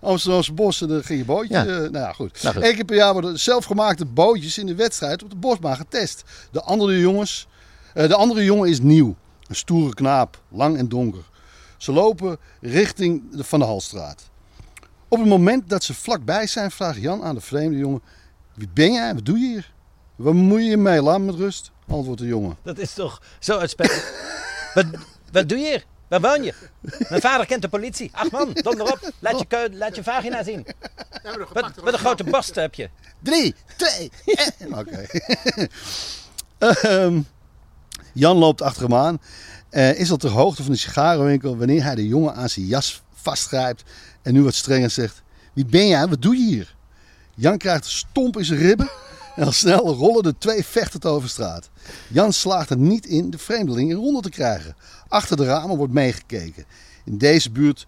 [0.00, 0.80] Amsterdamse bos.
[0.82, 1.54] En dan ging je bootje.
[1.54, 1.66] Ja.
[1.66, 2.42] eh, nou ja, goed.
[2.42, 2.64] Nou goed.
[2.64, 6.24] Eén keer per jaar worden zelfgemaakte bootjes in de wedstrijd op de bosbaan getest.
[6.50, 7.46] De andere jongens,
[7.94, 9.16] eh, de andere jongen is nieuw.
[9.46, 11.24] Een stoere knaap, lang en donker.
[11.76, 14.30] Ze lopen richting de Van de Halstraat.
[15.08, 18.02] Op het moment dat ze vlakbij zijn, vraagt Jan aan de vreemde jongen:
[18.54, 19.14] Wie ben jij?
[19.14, 19.72] Wat doe je hier?
[20.16, 21.02] Waar moet je je mee?
[21.02, 21.70] Laat me met rust.
[21.88, 22.56] Antwoordt de jongen.
[22.62, 24.12] Dat is toch zo uitspettig.
[24.74, 24.84] wat,
[25.32, 25.84] wat doe je hier?
[26.08, 26.54] Waar woon je?
[27.08, 28.10] Mijn vader kent de politie.
[28.12, 29.10] Ach man, donder op.
[29.18, 30.66] Laat je, keu- laat je vagina zien.
[31.52, 32.88] Wat, wat een grote bast heb je.
[33.22, 34.74] Drie, twee, één.
[34.78, 35.06] Oké.
[36.58, 37.20] Ehm,
[38.12, 39.20] Jan loopt achter hem aan.
[39.70, 43.02] eh, is al ter hoogte van de sigarenwinkel wanneer hij de jongen aan zijn jas
[43.14, 43.82] vastgrijpt.
[44.22, 46.06] En nu wat strenger zegt: Wie ben jij?
[46.08, 46.74] Wat doe je hier?
[47.34, 48.90] Jan krijgt een stomp in zijn ribben.
[49.36, 51.70] En al snel rollen de twee vechtend over straat.
[52.08, 54.76] Jan slaagt er niet in de vreemdeling in ronde te krijgen.
[55.08, 56.64] Achter de ramen wordt meegekeken.
[57.04, 57.86] In deze buurt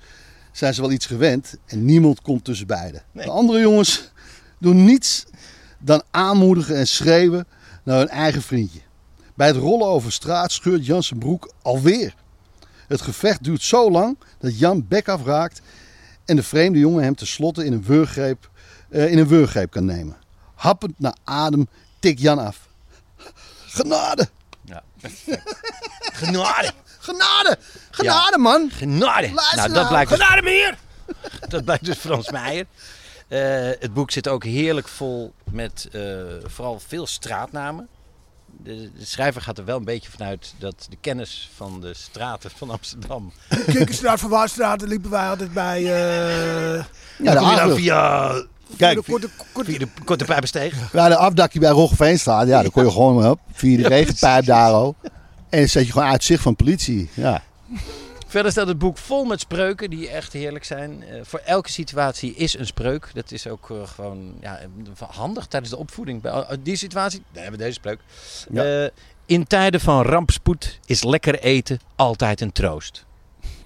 [0.52, 3.02] zijn ze wel iets gewend en niemand komt tussen beiden.
[3.12, 4.10] De andere jongens
[4.58, 5.24] doen niets
[5.78, 7.46] dan aanmoedigen en schreeuwen
[7.84, 8.80] naar hun eigen vriendje.
[9.34, 12.14] Bij het rollen over straat scheurt Jan zijn broek alweer.
[12.86, 15.60] Het gevecht duurt zo lang dat Jan bek afraakt
[16.24, 18.50] en de vreemde jongen hem tenslotte in een wurggreep,
[18.88, 20.16] eh, in een wurggreep kan nemen.
[20.58, 21.68] Happend naar adem
[21.98, 22.58] tikt Jan af.
[23.66, 24.28] Genade!
[24.64, 24.82] Ja,
[26.20, 26.72] Genade!
[26.98, 27.58] Genade!
[27.90, 28.70] Genade, man!
[28.72, 29.32] Genade!
[29.32, 29.88] Luister nou, dat nou.
[29.88, 30.78] blijkt dus, Genade meneer!
[31.48, 32.66] dat blijkt dus Frans Meijer.
[33.28, 33.38] Eh,
[33.80, 36.02] het boek zit ook heerlijk vol met eh,
[36.44, 37.88] vooral veel straatnamen.
[38.46, 42.50] De, de schrijver gaat er wel een beetje vanuit dat de kennis van de straten
[42.50, 43.32] van Amsterdam...
[43.66, 45.78] Kikkerstraat, Verwaarstraat, daar liepen wij altijd bij.
[45.78, 46.84] eh
[47.18, 48.28] Ja, de, Kom je via,
[48.76, 50.92] Kijk, de korte, korte, via de Korte Pijpensteeg?
[50.92, 53.40] ja, de afdakje bij Roggeveenstraat, ja, daar kon je gewoon op.
[53.52, 54.94] Via de regenpijp daar ook.
[55.48, 57.10] En dan zet je gewoon uit zicht van politie.
[57.14, 57.42] Ja.
[58.26, 61.02] Verder staat het boek vol met spreuken die echt heerlijk zijn.
[61.02, 63.10] Eh, voor elke situatie is een spreuk.
[63.14, 64.60] Dat is ook eh, gewoon ja,
[65.08, 66.22] handig tijdens de opvoeding.
[66.22, 68.00] Bij al- die situatie, daar hebben we deze spreuk.
[68.52, 68.82] Ja.
[68.84, 68.90] Eh,
[69.26, 73.04] in tijden van rampspoed is lekker eten altijd een troost.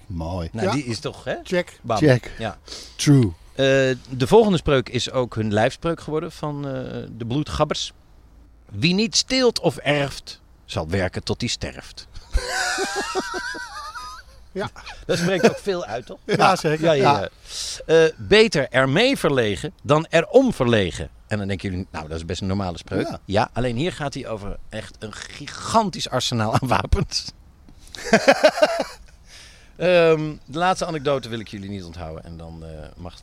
[0.07, 0.49] Mooi.
[0.51, 0.73] Nou, Ja.
[0.73, 1.35] die is toch, hè?
[1.43, 1.79] check.
[1.81, 1.97] Bam.
[1.97, 2.31] Check.
[2.39, 2.57] Ja.
[2.95, 3.31] True.
[3.55, 3.65] Eh,
[4.09, 6.71] de volgende spreuk is ook hun lijfspreuk geworden van eh,
[7.17, 7.93] de bloedgabbers.
[8.69, 12.07] Wie niet steelt of erft, zal werken tot hij sterft.
[14.53, 14.69] Ja.
[15.05, 16.19] Dat spreekt ook veel uit, toch?
[16.25, 16.83] Ja, zeker.
[16.85, 17.29] Ja, ja, Ja.
[17.85, 21.09] Eh, beter ermee verlegen dan erom verlegen.
[21.27, 23.07] En dan denken jullie, nou, dat is best een normale spreuk.
[23.07, 23.19] Ja.
[23.25, 27.31] Ja, alleen hier gaat hij over echt een gigantisch arsenaal aan wapens.
[29.83, 32.23] Ehm, de laatste anekdote wil ik jullie niet onthouden.
[32.23, 33.21] En dan eh, mag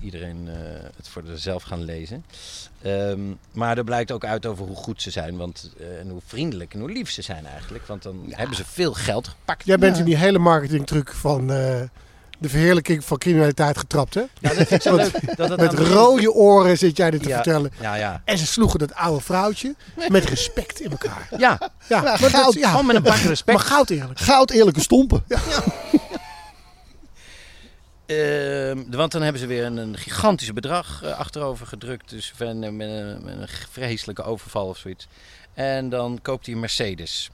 [0.00, 0.54] iedereen eh,
[0.96, 2.24] het voor zichzelf gaan lezen.
[2.82, 3.20] Ehm,
[3.52, 5.36] maar er blijkt ook uit over hoe goed ze zijn.
[5.36, 7.86] Want, eh, en hoe vriendelijk en hoe lief ze zijn eigenlijk.
[7.86, 9.66] Want dan hebben ze veel geld gepakt.
[9.66, 11.80] Jij bent in die hele marketingtruc van eh,
[12.44, 14.20] de verheerlijking van criminaliteit getrapt, hè?
[14.20, 15.36] Ja, dat vind ik zo leuk.
[15.36, 17.34] Dat dat Met rode oren zit jij dit te Ja.
[17.34, 17.72] vertellen.
[17.80, 18.22] Ja, ja.
[18.24, 19.74] En ze sloegen dat oude vrouwtje
[20.08, 21.28] met respect in elkaar.
[21.38, 22.54] Ja, Ja, maar dat- goud.
[22.54, 22.70] ja.
[22.70, 23.58] gewoon met een bak respect.
[23.58, 24.18] Maar goud eerlijk.
[24.20, 25.24] Goud eerlijke stompen.
[28.06, 32.10] Ehm, want dan hebben ze weer een, een gigantisch bedrag eh, achterover gedrukt.
[32.10, 35.06] Dus van, eh, met, een, met een vreselijke overval of zoiets.
[35.54, 37.30] En dan koopt hij een Mercedes.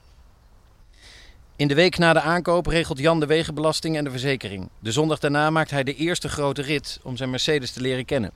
[1.60, 4.68] In de week na de aankoop regelt Jan de wegenbelasting en de verzekering.
[4.78, 8.30] De zondag daarna maakt hij de eerste grote rit om zijn Mercedes te leren kennen.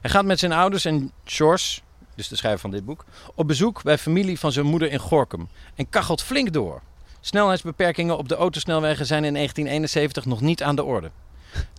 [0.00, 1.80] Hij gaat met zijn ouders en George,
[2.14, 5.48] dus de schrijver van dit boek, op bezoek bij familie van zijn moeder in Gorkum.
[5.74, 6.82] En kachelt flink door.
[7.20, 11.10] Snelheidsbeperkingen op de autosnelwegen zijn in 1971 nog niet aan de orde.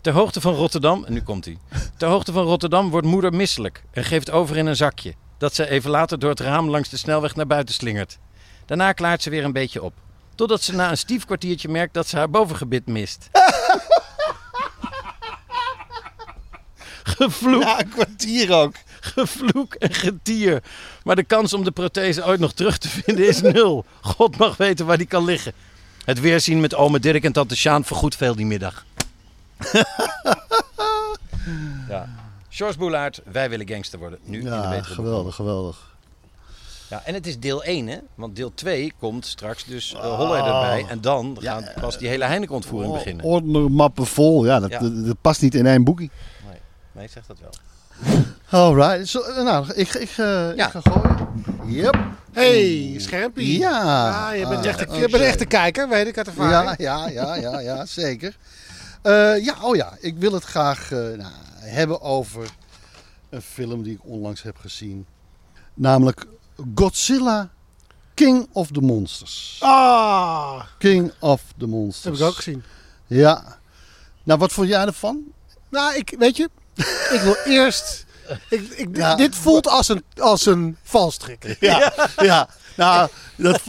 [0.01, 1.57] Ter hoogte van Rotterdam, en nu komt hij.
[1.97, 5.13] Ter hoogte van Rotterdam wordt moeder misselijk en geeft over in een zakje.
[5.38, 8.19] Dat ze even later door het raam langs de snelweg naar buiten slingert.
[8.65, 9.93] Daarna klaart ze weer een beetje op.
[10.39, 13.30] Totdat ze na een stief kwartiertje merkt dat ze haar bovengebit mist.
[17.04, 18.73] Gevloek, Ja, een kwartier ook.
[18.99, 20.63] gevloek en getier.
[21.04, 23.86] Maar de kans om de prothese ooit nog terug te vinden is nul.
[24.02, 25.54] God mag weten waar die kan liggen.
[26.06, 28.86] Het weerzien met ome Dirk en tante Sjaan vergoedt veel die middag.
[31.89, 32.10] ja.
[32.49, 34.19] George Boulaert, wij willen gangster worden.
[34.23, 35.88] Nu in de Ja, betere geweldig, geweldig.
[36.89, 37.97] Ja, en het is deel 1, hè?
[38.15, 40.86] Want deel 2 komt straks dus uh, Holler erbij.
[40.89, 43.25] En dan Ja, gaat pas die hele Heineken-ontvoering beginnen.
[43.25, 44.45] Ordner mappen vol.
[44.45, 44.80] Ja, dat, Ja.
[44.80, 46.12] Dat, dat past niet in één boekie.
[46.49, 46.60] Nee,
[46.91, 47.52] nee, zeg dat wel.
[48.49, 49.08] Alright.
[49.08, 50.65] Zo, nou, ik, ik, eh, Ja.
[50.65, 51.28] ik ga gooien.
[51.65, 51.97] Yep.
[52.32, 53.58] hey, schermpie.
[53.60, 54.32] Ja.
[54.34, 56.78] je bent, Ah, echt, een, je bent echt een kijker, weet ik uit ervaring.
[56.78, 58.38] Ja, ja, ja, ja, ja, zeker.
[59.02, 62.49] Eh, ja, oh ja, ik wil het graag eh, nou, hebben over
[63.30, 65.06] een film die ik onlangs heb gezien.
[65.73, 66.25] Namelijk
[66.75, 67.49] Godzilla,
[68.13, 69.57] King of the Monsters.
[69.59, 72.19] Ah, King of the dat Monsters.
[72.19, 72.63] heb ik ook gezien.
[73.07, 73.57] Ja.
[74.23, 75.23] Nou, wat vond jij ervan?
[75.69, 76.49] Nou, ik, weet je,
[77.13, 78.05] ik wil eerst...
[78.49, 79.15] Ik, ik, Ja.
[79.15, 81.57] Dit voelt als een, als een valstrik.
[81.59, 82.49] Ja, ja.
[82.75, 83.61] Nou, dat,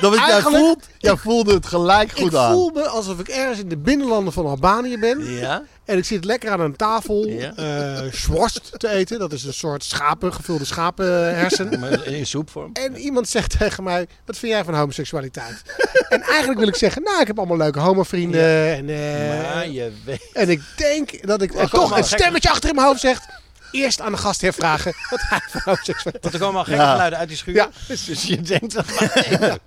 [0.00, 2.52] dat jij Eigenlijk- voelt, jij voelde het gelijk goed ik aan.
[2.52, 5.34] voel me alsof ik ergens in de binnenlanden van Albanië ben.
[5.34, 5.62] Ja?
[5.84, 7.52] En ik zit lekker aan een tafel Ja.
[7.56, 9.18] eh schworst te eten.
[9.18, 11.80] Dat is een soort schapen, gevulde schapenhersen.
[11.80, 12.70] Maar in soepvorm.
[12.72, 15.62] En iemand zegt tegen mij, wat vind jij van homoseksualiteit?
[16.08, 18.74] en eigenlijk wil ik zeggen, nou, ik heb allemaal leuke homovrienden.
[18.76, 20.30] En, eh, Maar je weet...
[20.32, 23.26] en ik denk dat ik Er toch een stemmetje achter in mijn hoofd zegt...
[23.72, 26.22] Eerst aan de gastheer vragen wat hij van homoseksualiteit...
[26.22, 26.90] Want er komen al gekke Ja.
[26.90, 27.54] geluiden uit die schuur.
[27.54, 27.68] Ja.
[27.88, 28.74] Dus je denkt...
[29.00, 29.38] Nee,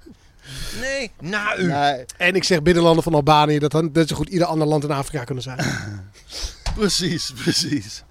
[0.81, 1.67] nee na u.
[1.67, 4.83] Nee, En ik zeg binnenlanden van Albanië, dat had net zo goed ieder ander land
[4.83, 5.59] in Afrika kunnen zijn.
[6.79, 8.03] precies, precies.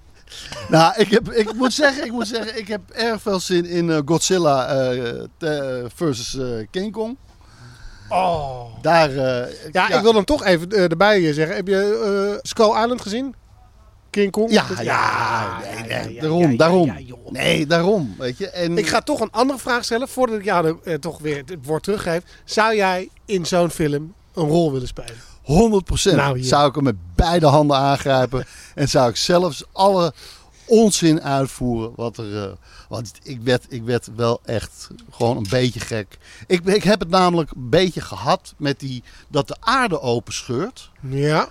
[0.69, 3.89] Nou, ik, heb, ik, moet zeggen, ik moet zeggen, ik heb erg veel zin in
[3.89, 7.17] eh, Godzilla eh, versus eh, King Kong.
[8.11, 8.81] Oh.
[8.81, 11.55] Daar, eh, Ja, ik wil hem toch even erbij zeggen.
[11.55, 13.35] Heb je eh Skull Island gezien?
[14.11, 14.51] King Kong?
[14.51, 15.59] Ja, ja,
[16.19, 16.93] daarom, daarom.
[17.29, 18.49] nee, daarom, weet je.
[18.49, 21.37] En, Ik ga toch een andere vraag stellen voordat ik jou de- eh, toch weer
[21.37, 22.23] het woord teruggeef.
[22.45, 25.15] Zou jij in zo'n film een rol willen spelen?
[25.41, 28.45] 100% Nou, zou ik hem met beide handen aangrijpen.
[28.75, 30.13] en zou ik zelfs alle
[30.65, 31.91] onzin uitvoeren.
[31.95, 32.51] Wat er, eh,
[32.89, 36.17] want ik werd, ik werd wel echt gewoon een beetje gek.
[36.47, 40.89] Ik, ik heb het namelijk een beetje gehad met die, dat de aarde openscheurt.
[41.09, 41.47] Ja.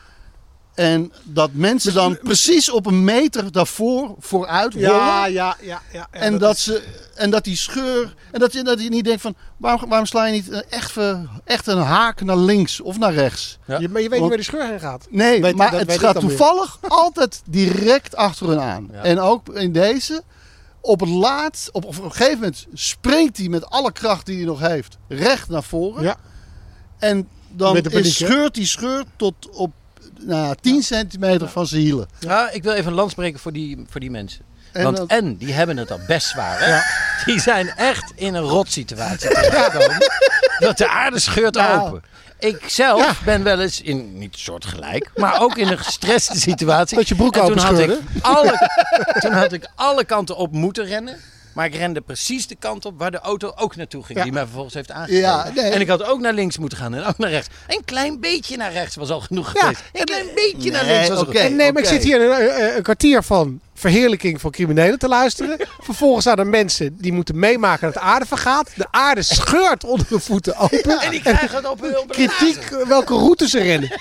[0.81, 4.89] En dat mensen dan precies op een meter daarvoor vooruit rollen.
[4.91, 5.57] Ja, ja, ja.
[5.61, 6.83] ja, ja, en, dat is- ze,
[7.15, 8.15] en dat die scheur.
[8.33, 9.35] En dat je, dat je niet denkt van.
[9.57, 13.13] Waarom, waarom sla je niet eh, echt, ver- echt een haak naar links of naar
[13.13, 13.59] rechts?
[13.67, 13.79] Ja.
[13.79, 15.07] je, maar je weet niet waar die scheur heen gaat.
[15.11, 16.23] Nee, Weet- maar het gaat weer.
[16.29, 18.89] toevallig altijd direct achter hun aan.
[18.93, 19.03] Ja.
[19.03, 20.23] En ook in deze.
[20.81, 24.45] Op het laatst, op, op een gegeven moment springt hij met alle kracht die hij
[24.47, 26.03] nog heeft recht naar voren.
[26.03, 26.17] Ja.
[26.99, 29.71] En dan Met de paniek, is, scheurt die scheur tot op
[30.23, 32.09] nou, 10 centimeter van zijn hielen.
[32.19, 34.41] Ja, ik wil even een lans breken voor die, voor die mensen.
[34.73, 36.57] En Want dat- en, die hebben het al best zwaar.
[36.61, 36.79] Hè?
[37.33, 39.97] Die zijn echt in een rotsituatie terechtgekomen.
[40.59, 41.87] Dat de aarde scheurt Nou.
[41.89, 42.03] open.
[42.39, 46.97] Ik zelf ben wel eens in, niet soortgelijk, maar ook in een gestreste situatie.
[46.97, 48.69] Dat je broek En toen open had, ik alle,
[49.21, 51.17] toen had ik alle kanten op moeten rennen.
[51.53, 54.19] Maar ik rende precies de kant op waar de auto ook naartoe ging.
[54.19, 54.25] Ja.
[54.25, 55.21] Die mij vervolgens heeft aangegeven.
[55.21, 55.65] Ja, nee.
[55.71, 57.49] En ik had ook naar links moeten gaan en ook naar rechts.
[57.69, 59.83] Een klein beetje naar rechts was al genoeg geweest.
[59.93, 61.31] Een klein beetje naar links was al oké.
[61.33, 61.51] genoeg.
[61.51, 65.09] En nee, maar ik zit hier een, een, een kwartier van verheerlijking van criminelen te
[65.09, 65.59] luisteren.
[65.81, 68.71] Vervolgens zijn er mensen die moeten meemaken dat de aarde vergaat.
[68.77, 70.99] De aarde scheurt onder de voeten open.
[71.01, 73.91] En die krijgen het op hun Kritiek eh, welke route ze rennen.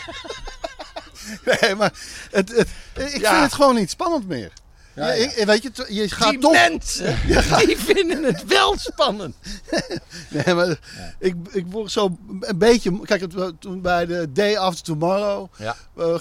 [1.46, 1.92] Nee, maar
[2.32, 2.68] het, het,
[3.14, 3.30] ik Ja.
[3.32, 4.52] vind het gewoon niet spannend meer.
[5.00, 5.32] Ja, Ja, ja.
[5.36, 6.52] ik- weet je, je gaat Die toch.
[6.52, 7.18] mensen,
[7.66, 9.36] die vinden het wel spannend.
[10.30, 10.80] Nee, maar
[11.20, 13.00] ik, ik word zo een beetje.
[13.04, 15.76] Kijk, het, toen bij de Day After Tomorrow Ja.
[15.98, 16.16] eh,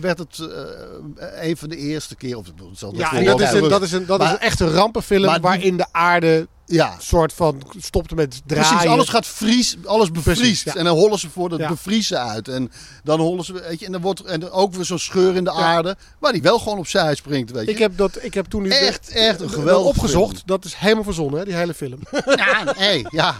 [0.00, 2.36] werd het eh, een van de eerste keer.
[2.36, 4.70] Of, het zal Ja, dat is een, dat is een, dat is Maar- een echte
[4.70, 8.68] rampenfilm maar waarin de aarde Ja, soort van stopte met draaien.
[8.68, 8.88] precies.
[8.90, 10.38] Alles gaat vries, alles bevriest.
[10.40, 10.74] Precies, ja.
[10.74, 11.68] En dan hollen ze voor dat Ja.
[11.68, 12.48] bevriezen uit.
[12.48, 12.72] En
[13.04, 15.52] dan hollen ze, weet je, en dan wordt en ook weer zo'n scheur in de
[15.52, 17.70] aarde, waar die wel gewoon opzij springt, weet je.
[17.70, 20.30] Ik heb, dat, ik heb toen nu de- Echt, echt een geweldige opgezocht.
[20.34, 20.42] film.
[20.46, 21.98] Dat is helemaal verzonnen, hè, die hele film.
[22.36, 23.34] Ja, nee, ja,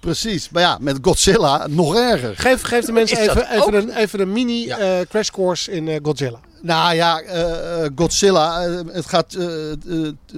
[0.00, 0.48] precies.
[0.50, 2.36] Maar ja, met Godzilla nog erger.
[2.36, 3.72] Geef, geef de mensen even, even, ook?
[3.72, 4.78] een, even een mini Ja.
[4.78, 6.40] eh, crash course in eh, Godzilla.
[6.62, 9.36] Nou ja, eh, eh, Godzilla, eh, het gaat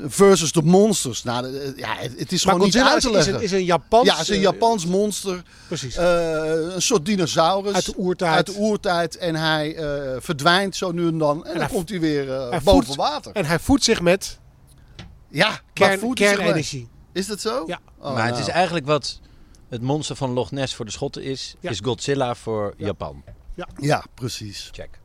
[0.06, 1.22] versus de monsters.
[1.22, 3.34] Nou, ja, het, het is Maar gewoon niet uit is, te is leggen.
[3.34, 4.06] een, is een Japans...
[4.06, 5.42] ja, het is een Japans monster.
[5.66, 5.96] precies.
[5.96, 6.42] eh,
[6.74, 7.74] een soort dinosaurus.
[7.74, 8.32] Uit de oertijd.
[8.34, 9.16] Uit de oertijd.
[9.16, 11.46] En hij eh, verdwijnt zo nu en dan.
[11.46, 13.32] En, dan komt hij weer eh, hij boven voedt- water.
[13.32, 14.38] en hij voedt zich met
[15.28, 16.88] Ja, kern, kernenergie.
[17.12, 17.64] Is dat zo?
[17.66, 17.78] Ja.
[17.98, 18.46] Oh, maar het nou.
[18.46, 19.20] is eigenlijk wat
[19.68, 21.70] het monster van Loch Ness voor de Schotten is, Ja.
[21.70, 23.22] is Godzilla voor Japan.
[23.76, 24.68] Ja, precies.
[24.72, 24.99] Check.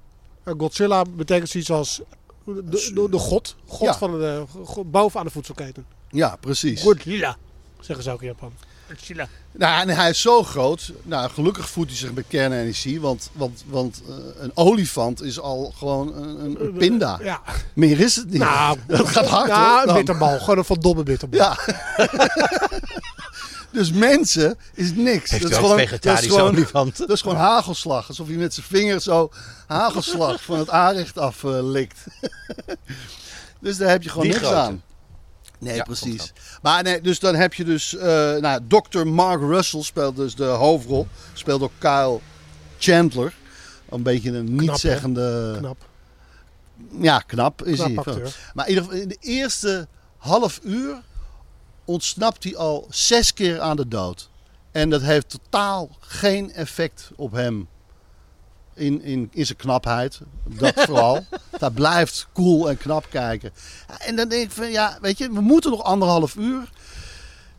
[0.45, 2.01] Eh, Godzilla betekent zoiets als
[2.45, 3.55] de, de, de god.
[3.67, 3.97] God Ja.
[3.97, 5.86] van de, god bovenaan de voedselketen.
[6.10, 6.81] Ja, precies.
[6.81, 7.38] Godzilla,
[7.79, 8.51] zeggen ze ook in Japan.
[8.88, 9.27] Godzilla.
[9.51, 10.91] Nou, en hij is zo groot.
[11.03, 13.01] Nou, gelukkig voedt hij zich met kernenergie.
[13.01, 17.19] Want, want, want eh, een olifant is al gewoon een, een, een pinda.
[17.23, 17.41] Ja.
[17.73, 18.39] Meer is het niet.
[18.41, 19.88] Nou, dat gaat hard ja, hoor.
[19.88, 20.39] een bitterbal.
[20.39, 21.39] Gewoon een verdomme bitterbal.
[21.39, 21.58] Ja.
[23.75, 25.29] dus mensen is niks.
[25.29, 26.97] Heeft dat is ook gewoon, vegetarische dat is gewoon, olifant?
[26.97, 28.07] Dat is gewoon hagelslag.
[28.07, 29.29] Alsof je met zijn vinger zo
[29.67, 31.99] hagelslag van het aanrecht af eh, likt.
[33.61, 34.61] dus daar heb je gewoon Die niks grote.
[34.61, 34.83] aan.
[35.59, 36.33] Nee, Ja, precies.
[36.61, 37.95] Maar nee, dus dan heb je dus...
[37.95, 39.05] eh nou, Dr.
[39.07, 41.07] Mark Russell speelt dus de hoofdrol.
[41.33, 42.19] Speelt door Kyle
[42.77, 43.33] Chandler.
[43.89, 45.55] Een beetje een niet-zeggende...
[45.57, 45.85] Knap.
[46.99, 48.13] Ja, knap is Knap hij.
[48.13, 48.35] acteur.
[48.53, 51.01] Maar in ieder geval in de eerste half uur
[51.86, 54.30] ontsnapt hij al zes keer aan de dood.
[54.71, 57.67] En dat heeft totaal geen effect op hem.
[58.74, 60.19] In, in, in zijn knapheid.
[60.43, 61.26] Dat vooral.
[61.60, 63.52] Hij blijft cool en knap kijken.
[64.00, 66.69] En dan denk ik van ja, weet je, we moeten nog anderhalf uur.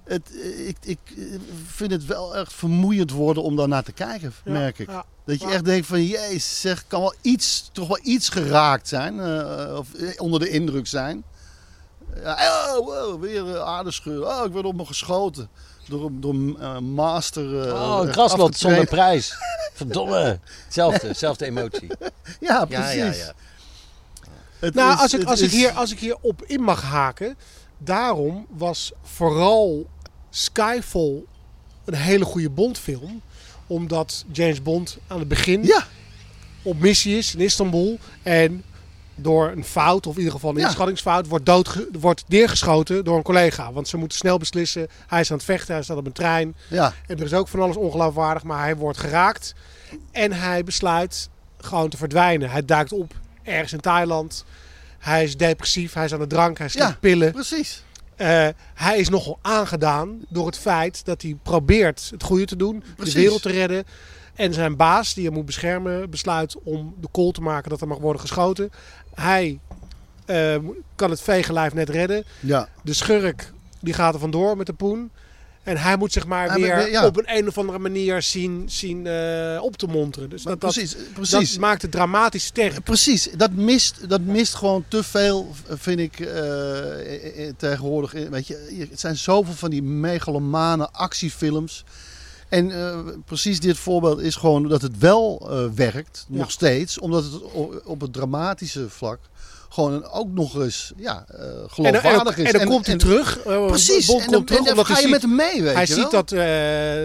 [0.05, 1.25] Het, eh, ik, ik eh,
[1.67, 4.91] vind het wel echt vermoeiend worden om daar naar te kijken, Ja, merk ik.
[4.91, 5.05] ja.
[5.25, 5.53] Dat je Ja.
[5.53, 9.21] echt denkt van, jezus, zeg, kan wel iets, toch wel iets geraakt zijn.
[9.21, 11.25] eh, of onder de indruk zijn.
[12.25, 14.27] Oh, wow, weer uh, aardescheur.
[14.27, 15.49] Oh, ik word op me geschoten.
[15.89, 17.63] Door, door eh, master.
[17.69, 19.35] eh, Oh, een te zonder prijs.
[19.75, 20.39] Verdomme.
[20.65, 21.89] Hetzelfde, zelfde emotie.
[21.99, 22.95] Ja, Ja, precies.
[22.95, 23.33] ja, ja.
[24.59, 27.37] Het Nou, is- als ik, als, ik hier, als ik hier op in mag haken.
[27.79, 29.87] Daarom was vooral
[30.31, 31.23] Skyfall
[31.85, 33.21] een hele goede Bondfilm.
[33.67, 35.87] Omdat James Bond aan het begin Ja,
[36.63, 37.99] op missie is in Istanbul.
[38.23, 38.65] En
[39.17, 40.67] door een fout, of in ieder geval een Ja.
[40.67, 43.73] inschattingsfout, wordt, doodge- wordt neergeschoten door een collega.
[43.73, 44.89] Want ze moeten snel beslissen.
[45.07, 46.55] Hij is aan het vechten, hij staat op een trein.
[46.69, 49.55] Ja, En er is ook van alles ongeloofwaardig, maar hij wordt geraakt.
[50.13, 51.29] En hij besluit
[51.61, 52.51] gewoon te verdwijnen.
[52.51, 54.45] Hij duikt op ergens in Thailand.
[54.99, 56.97] Hij is depressief, hij is aan de drank, hij slikt Ja.
[57.01, 57.33] pillen.
[57.33, 57.85] precies.
[58.17, 62.85] Eh, hij is nogal aangedaan door het feit dat hij probeert het goede te doen,
[62.97, 63.15] Precies.
[63.15, 63.85] de wereld te redden.
[64.37, 67.89] En zijn baas, die hem moet beschermen, besluit om de call te maken dat er
[67.89, 68.71] mag worden geschoten.
[69.15, 69.59] Hij
[70.27, 70.57] eh,
[70.95, 72.25] kan het vegenlijf net redden.
[72.41, 75.11] Ja, De schurk die gaat er vandoor met de poen.
[75.63, 77.07] En hij moet zich maar weer ja.
[77.07, 80.29] op een, een of andere manier zien, zien eh, op te monteren.
[80.31, 80.97] Dus dat, dat, precies.
[81.15, 81.51] precies.
[81.51, 82.83] dat maakt het dramatisch sterk.
[82.85, 88.13] Precies, dat mist, dat mist gewoon te veel, vind ik, eh, eh, tegenwoordig.
[88.13, 91.85] Weet je, je- het zijn zoveel van die megalomane actiefilms.
[92.49, 96.39] En eh, precies dit voorbeeld is gewoon dat het wel eh, werkt, Ja.
[96.39, 96.99] nog steeds.
[96.99, 97.43] Omdat het
[97.85, 99.19] op het dramatische vlak
[99.69, 102.53] gewoon ook nog eens ja, eh, En, geloofwaardig en, is.
[102.53, 103.43] en dan komt hij terug.
[103.43, 105.95] Precies, en komt dan, terug dan ga je ziet, met hem mee, weet hij je
[105.95, 106.25] ziet wel.
[106.25, 106.29] dat,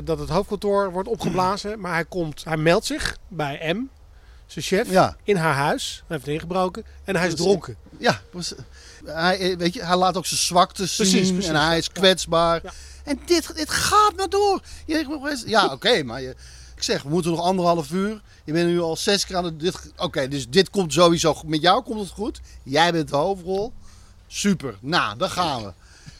[0.05, 1.79] dat het hoofdkantoor wordt opgeblazen.
[1.79, 3.81] Maar hij, komt, hij meldt zich bij M,
[4.45, 5.15] zijn chef, Ja.
[5.23, 6.03] in haar huis.
[6.07, 7.75] Hij heeft ingebroken en hij is dronken.
[7.97, 8.57] Ja, precies.
[9.05, 12.59] hij, weet je, hij laat ook zijn zwaktes zien Precies, en hij is kwetsbaar.
[12.63, 12.71] Ja.
[13.03, 14.61] En dit, dit gaat maar door.
[15.49, 16.29] Ja, oké, maar je,
[16.75, 18.21] ik zeg, we moeten nog anderhalf uur.
[18.43, 19.59] Je bent nu al zes keer aan het...
[19.59, 21.49] dit- Oké, dus dit komt sowieso goed.
[21.49, 22.39] Met jou komt het goed.
[22.63, 23.73] Jij bent de hoofdrol.
[24.27, 24.75] Super.
[24.79, 25.71] Nou, dan gaan we.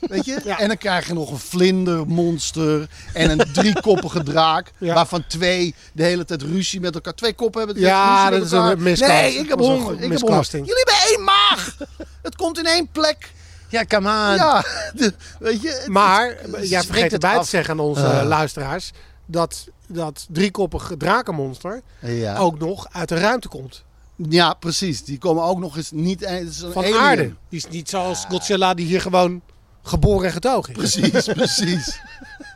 [0.07, 0.41] Weet je?
[0.45, 0.59] Ja.
[0.59, 4.71] En dan krijg je nog een vlindermonster en een driekoppige draak.
[4.77, 4.93] Ja.
[4.93, 7.13] Waarvan twee de hele tijd ruzie met elkaar.
[7.13, 9.11] Twee koppen hebben Ja, ruzie met dat is een miscast.
[9.11, 9.77] Nee, ik heb honger.
[9.77, 10.09] Ik heb honger.
[10.09, 10.67] miscasting.
[10.67, 11.77] Jullie hebben één maag.
[12.21, 13.31] Het komt in één plek.
[13.71, 14.35] Ja, come on.
[14.35, 14.63] Ja,
[14.95, 15.69] de- weet je.
[15.69, 17.43] het- Maar het- jij spreekt vergeet erbij af.
[17.43, 18.91] te zeggen aan onze eh, luisteraars...
[19.25, 22.37] dat dat driekoppige drakenmonster ja.
[22.37, 23.83] ook nog uit de ruimte komt.
[24.29, 25.03] ja, precies.
[25.03, 26.19] Die komen ook nog eens niet...
[26.25, 26.97] Het is een Van alien.
[26.97, 27.23] aarde.
[27.49, 29.41] Die is niet zoals Godzilla die hier gewoon
[29.83, 30.77] geboren en getogen is.
[30.99, 31.99] Precies, precies.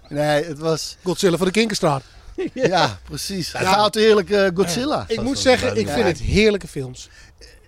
[0.10, 0.98] Nee, het was...
[1.04, 2.04] Godzilla van de Kinkerstraat.
[2.54, 3.50] Ja, precies.
[3.50, 5.06] Goud eerlijke Godzilla.
[5.08, 7.10] Ik moet zeggen, ik vind het heerlijke films.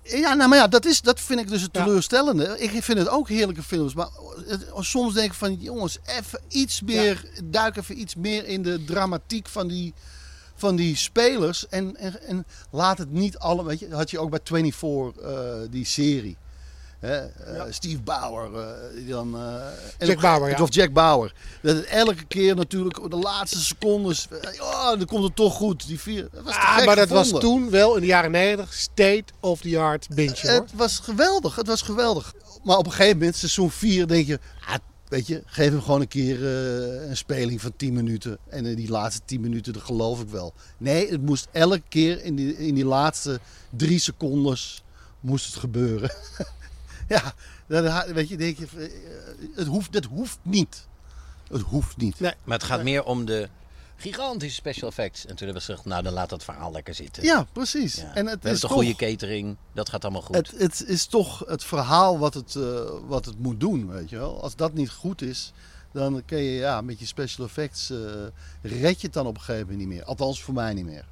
[0.07, 1.83] Ja, nou, maar ja, dat, is, dat vind ik dus het Ja.
[1.83, 2.55] teleurstellende.
[2.59, 3.93] Ik vind het ook heerlijke films.
[3.93, 4.07] Maar
[4.47, 7.29] het- soms denk ik van, jongens, even iets meer...
[7.43, 9.93] Duik even iets meer in de dramatiek van die,
[10.55, 11.67] van die spelers.
[11.67, 13.63] En, en, en laat het niet alle...
[13.65, 16.37] Weet je, dat had je ook bij 24, eh, die serie.
[16.99, 18.59] Hè, eh, Steve Bauer.
[18.59, 20.61] eh, die dan, eh, Jack Bauer, ja.
[20.61, 21.33] Of Jack Bauer.
[21.61, 24.27] Dat het elke keer natuurlijk de laatste secondes...
[24.59, 25.87] Oh, dan komt het toch goed.
[25.87, 26.27] Die vier.
[26.31, 29.61] Dat was te Ah, maar dat was toen wel in de jaren 90 state of
[29.61, 30.07] the art
[30.41, 30.51] hoor.
[30.51, 32.33] Het was geweldig, het was geweldig.
[32.63, 34.39] Maar op een gegeven moment, seizoen 4, denk je...
[34.67, 34.75] Ah,
[35.07, 38.37] weet je, geef hem gewoon een keer een speling van 10 minuten.
[38.49, 40.53] En in die laatste 10 minuten, dat geloof ik wel.
[40.77, 44.83] Nee, het moest elke keer in die, in die laatste drie secondes
[45.19, 46.11] moest het gebeuren.
[47.07, 47.33] ja,
[47.67, 50.87] dan, weet je, denk je, eh, het hoeft, dat hoeft niet.
[51.47, 52.19] Het hoeft niet.
[52.19, 52.33] Nee.
[52.43, 53.49] Maar het gaat meer om de
[53.95, 55.25] gigantische special effects.
[55.25, 57.23] En toen hebben ze gezegd, nou dan laat dat verhaal lekker zitten.
[57.23, 57.95] Ja, precies.
[57.95, 58.13] Ja.
[58.13, 58.71] En het is een toch...
[58.71, 60.35] goede catering, dat gaat allemaal goed.
[60.35, 64.17] Het, het is toch het verhaal wat het, eh, wat het moet doen, weet je
[64.17, 64.41] wel.
[64.41, 65.53] Als dat niet goed is,
[65.91, 67.97] dan kun je ja, met je special effects eh,
[68.61, 70.05] red je het dan op een gegeven moment niet meer.
[70.05, 71.05] Althans, voor mij niet meer.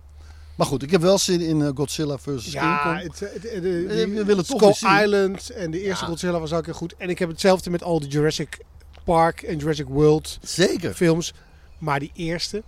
[0.55, 2.51] Maar goed, ik heb wel zin in eh, Godzilla vs.
[2.51, 3.03] Ja, King Kong.
[3.03, 5.01] het, het, het- Eh, de- we willen toch Skull.
[5.03, 6.09] Island en de eerste Ja.
[6.09, 6.95] Godzilla was ook heel goed.
[6.97, 8.59] En ik heb hetzelfde met al de Jurassic
[9.03, 10.93] Park en Jurassic World Zeker.
[10.93, 11.33] films.
[11.79, 12.63] Maar die eerste,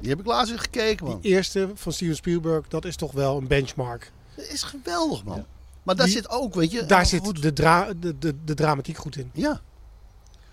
[0.00, 1.18] Die heb ik laatst weer gekeken, man.
[1.20, 4.12] die eerste van Steven Spielberg, dat is toch wel een benchmark.
[4.36, 5.44] Dat is geweldig, man.
[5.82, 6.86] Maar daar Die- zit ook, weet je...
[6.86, 7.42] Daar zit goed.
[7.42, 9.30] de, dra de, de, de dramatiek goed in.
[9.34, 9.60] Ja,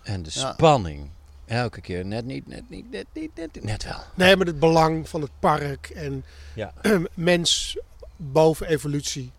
[0.04, 0.52] En de Ja.
[0.54, 1.10] spanning.
[1.48, 3.64] Elke keer net niet, net niet, net niet, net niet.
[3.64, 4.00] Net wel.
[4.16, 6.24] Nee, maar het belang van het park en
[6.56, 6.74] Ja.
[7.14, 7.78] mens
[8.16, 9.32] boven evolutie.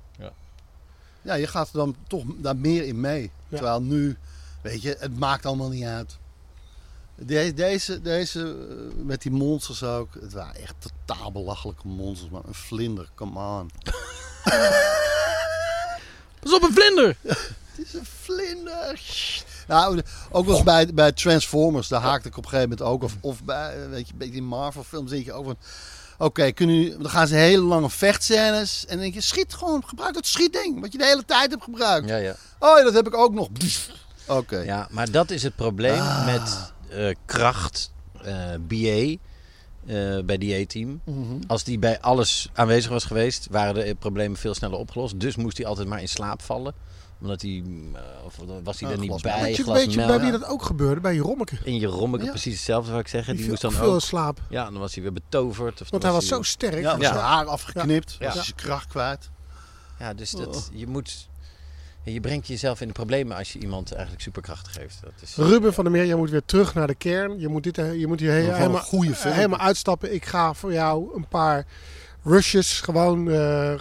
[1.23, 3.23] ja, je gaat er dan toch daar meer in mee.
[3.23, 3.31] Ja.
[3.57, 4.16] Terwijl nu,
[4.62, 6.18] weet je, het maakt allemaal niet uit.
[7.14, 10.14] De- deze, deze eh, met die monsters ook.
[10.21, 12.42] Het waren echt totaal belachelijke monsters, man.
[12.47, 13.71] Een vlinder, come on.
[16.40, 17.16] Pas op een vlinder!
[17.77, 19.01] Het is een vlinder.
[19.68, 23.02] Nou, ook wel eens bij, bij Transformers, daar haakte ik op een gegeven moment ook.
[23.02, 25.57] Of, of bij, eh, weet je, bij die Marvel films denk je ook van...
[26.18, 28.83] Oké, kunnen jullie- dan gaan ze hele lange vechtscènes.
[28.87, 30.81] En dan denk je, schiet gewoon, gebruik dat schietding.
[30.81, 32.08] Wat je de hele tijd hebt gebruikt.
[32.08, 32.35] Ja, ja.
[32.58, 33.48] Oh ja, dat heb ik ook nog.
[34.27, 34.58] Oké.
[34.58, 36.27] ja, maar dat is het probleem Ah.
[36.27, 37.92] met eh, kracht,
[38.23, 38.77] eh, BA,
[39.87, 41.00] eh, bij die A-team.
[41.04, 41.23] Mhm.
[41.46, 45.21] Als die bij alles aanwezig was geweest, waren de problemen veel sneller opgelost.
[45.21, 46.75] Dus moest hij altijd maar in slaap vallen.
[47.21, 47.62] Omdat hij,
[47.94, 49.42] eh, of was hij er niet bij.
[49.42, 51.00] Weet je, glas weet je bij wie dat ook gebeurde?
[51.00, 51.56] Bij Jerommeke.
[51.64, 52.31] In je rommeke, Ja.
[52.31, 53.33] precies hetzelfde wat ik zeggen.
[53.33, 54.00] Die, Die moest dan veel ook...
[54.00, 54.40] slaap.
[54.48, 55.81] Ja, dan was hij weer betoverd.
[55.81, 56.81] Of Want hij was hij- zo sterk.
[56.81, 56.98] Ja, Ja.
[57.12, 58.16] zijn haar afgeknipt.
[58.19, 58.27] Ja.
[58.27, 58.33] Ja.
[58.42, 59.31] zijn kracht kwijt.
[59.98, 61.29] Ja, dus dat, je moet...
[62.04, 64.98] Je brengt jezelf in de problemen als je iemand eigenlijk superkrachten geeft.
[65.02, 67.38] Dat is, Ruben van der Meer, je moet weer terug naar de kern.
[67.40, 70.14] Je moet, dit, eh, je moet hier he- Wel een helemaal, goede helemaal uitstappen.
[70.14, 71.66] Ik ga voor jou een paar
[72.25, 73.75] rushes, gewoon eh,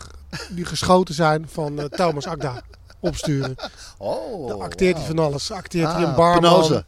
[0.50, 2.62] die geschoten zijn, van Thomas Akda
[3.00, 3.56] opsturen.
[3.98, 5.52] Oh, Dan acteert hij van alles.
[5.52, 6.40] Acteert hij Ah, een barman.
[6.52, 6.86] Penose.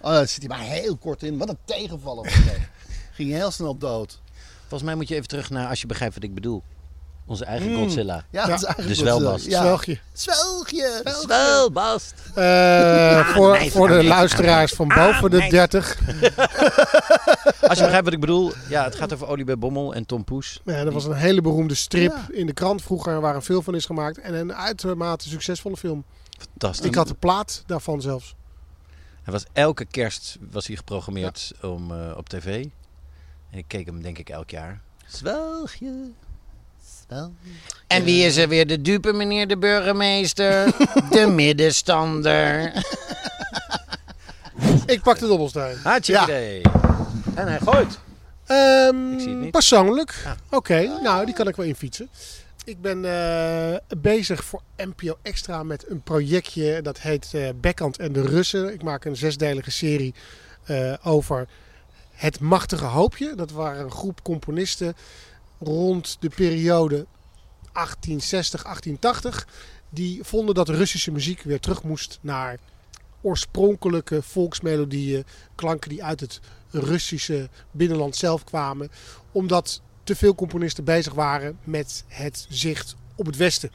[0.00, 1.38] Oh, daar zit hij maar heel kort in.
[1.38, 2.32] Wat een tegenvaller.
[3.12, 4.20] Ging heel snel dood.
[4.60, 6.62] Volgens mij moet je even terug naar, als je begrijpt wat ik bedoel.
[7.26, 7.76] Onze eigen Mm.
[7.76, 8.24] Godzilla.
[8.30, 9.44] Ja, dat is eigenlijk Dus Bas.
[9.44, 9.60] Ja.
[9.60, 9.98] Zwelgje.
[10.12, 11.02] Zwelgje.
[11.22, 12.14] Zwelbast.
[12.34, 15.50] Eh, voor, voor de luisteraars van boven de meisje.
[15.50, 15.98] 30.
[17.68, 18.52] Als je begrijpt wat ik bedoel.
[18.68, 20.60] Ja, het gaat over Oliver Bommel en Tom Poes.
[20.64, 22.26] Ja, dat was een hele beroemde strip Ja.
[22.36, 24.18] in de krant vroeger waar een film van is gemaakt.
[24.18, 26.04] En een uitermate succesvolle film.
[26.50, 26.86] Fantastisch.
[26.86, 28.34] Ik had de plaat daarvan zelfs.
[29.22, 32.64] Hij was elke kerst was hij geprogrammeerd om, eh, op tv.
[33.50, 34.80] En ik keek hem denk ik elk jaar.
[35.06, 36.10] Zwelgje.
[37.86, 40.64] En wie is er weer de dupe, meneer de burgemeester?
[41.10, 42.72] de middenstander.
[44.86, 45.76] Ik pak de dobbelsteen.
[45.82, 46.22] Hartje Ja.
[46.22, 46.60] idee.
[47.34, 47.98] En hij gooit.
[48.46, 49.50] Ehm, Ik zie het niet.
[49.50, 50.24] Persoonlijk.
[50.50, 52.08] Oké, nou die kan ik wel infietsen.
[52.64, 58.12] Ik ben eh, bezig voor NPO Extra met een projectje dat heet eh Backhand en
[58.12, 58.72] de Russen.
[58.72, 60.14] Ik maak een zesdelige serie
[60.64, 61.46] eh, over
[62.12, 63.34] het machtige hoopje.
[63.34, 64.94] Dat waren een groep componisten
[65.64, 67.06] rond de periode
[67.72, 69.46] 1860, 1880.
[69.88, 72.58] Die vonden dat Russische muziek weer terug moest naar
[73.20, 75.24] oorspronkelijke volksmelodieën.
[75.54, 76.40] Klanken die uit het
[76.70, 78.90] Russische binnenland zelf kwamen.
[79.32, 83.70] Omdat te veel componisten bezig waren met het zicht op het Westen.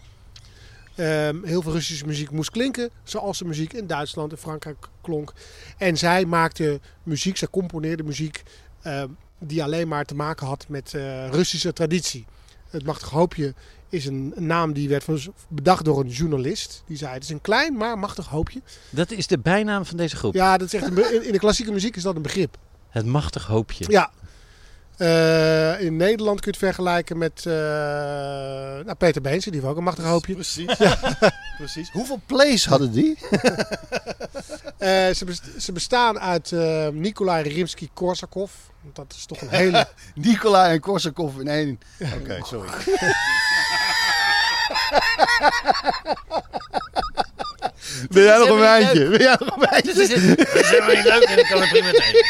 [0.95, 5.33] Ehm, heel veel Russische muziek moest klinken zoals de muziek in Duitsland en Frankrijk klonk.
[5.77, 8.43] En zij maakte muziek, zij componeerde muziek
[8.81, 9.09] ehm,
[9.39, 12.25] die alleen maar te maken had met eh, Russische traditie.
[12.69, 13.53] Het Machtig Hoopje
[13.89, 15.05] is een, naam die werd
[15.47, 16.83] bedacht door een journalist.
[16.87, 18.61] Die zei: Het is een klein maar machtig hoopje.
[18.89, 20.33] Dat is de bijnaam van deze groep.
[20.33, 22.57] Ja, dat is echt een in, in de klassieke muziek is dat een begrip.
[22.89, 23.85] Het machtig hoopje.
[23.87, 24.11] Ja.
[25.77, 27.53] Eh, in Nederland kun je het vergelijken met eh,
[28.85, 30.33] nou, Peter Beense, die heeft ook een machtig hoopje.
[30.33, 30.75] Precies.
[31.57, 31.89] Precies.
[31.91, 33.17] Hoeveel plays hadden die?
[34.77, 36.51] Eh, ze, best- ze bestaan uit
[36.93, 38.51] Nikolai Rimsky-Korsakov.
[38.93, 39.87] Dat is toch een hele...
[40.15, 41.79] Nicola en Korsakov in één.
[42.21, 42.69] Oké, sorry.
[48.09, 49.09] Ben jij nog een wijntje?
[49.09, 49.93] Ben jij nog een wijntje?
[49.93, 52.25] Dat is helemaal niet leuk en ik kan er prima tegen.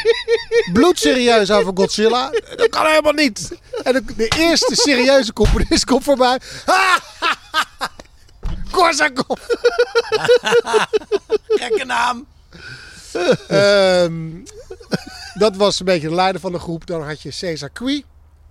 [0.73, 2.29] bloedserieus over Godzilla.
[2.55, 3.51] Dat kan helemaal niet.
[3.83, 6.39] En de, eerste serieuze componist komt voorbij.
[8.71, 9.39] Korsakov.
[11.47, 12.27] Gekke naam.
[13.47, 14.13] Ehm,
[15.33, 16.87] dat was een beetje de leider van de groep.
[16.87, 17.95] Dan had je Cesar Cui.
[17.95, 18.05] Dat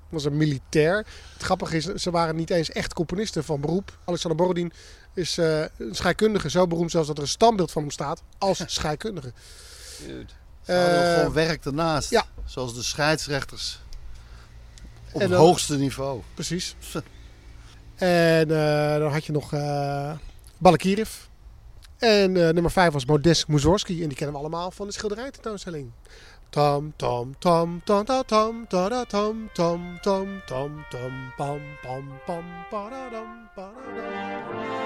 [0.08, 0.96] was een militair.
[1.32, 3.98] Het grappige is, ze waren niet eens echt componisten van beroep.
[4.04, 4.72] Alexander Borodin
[5.16, 6.50] is eh, een scheikundige.
[6.50, 9.32] Zo beroemd zelfs dat er een standbeeld van hem staat als scheikundige.
[9.98, 10.26] Ze
[10.72, 12.10] hadden Eh, gewoon werk ernaast.
[12.10, 12.24] ja.
[12.44, 13.80] Zoals de scheidsrechters.
[15.12, 16.20] Op En het hoogste niveau.
[16.34, 16.74] Precies.
[17.96, 20.12] En eh, dan had je nog eh
[20.58, 21.10] Balakirev.
[21.98, 24.02] En eh, nummer 5 was Modest Mussorgsky.
[24.02, 25.90] En die kennen we allemaal van de schilderij tentoonstelling.
[26.50, 32.44] Tam tam tam tam tam tam tada, tam tam tam tam tam pam pam pam
[32.70, 34.85] paradam paradam.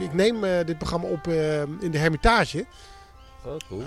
[0.00, 2.64] Ik neem eh, dit programma op eh, in de Hermitage.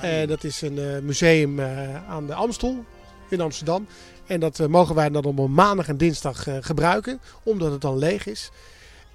[0.01, 1.61] Eh, dat is een museum
[2.07, 2.85] aan de Amstel
[3.29, 3.87] in Amsterdam.
[4.25, 8.51] En dat mogen wij dan op maandag en dinsdag gebruiken, omdat het dan leeg is.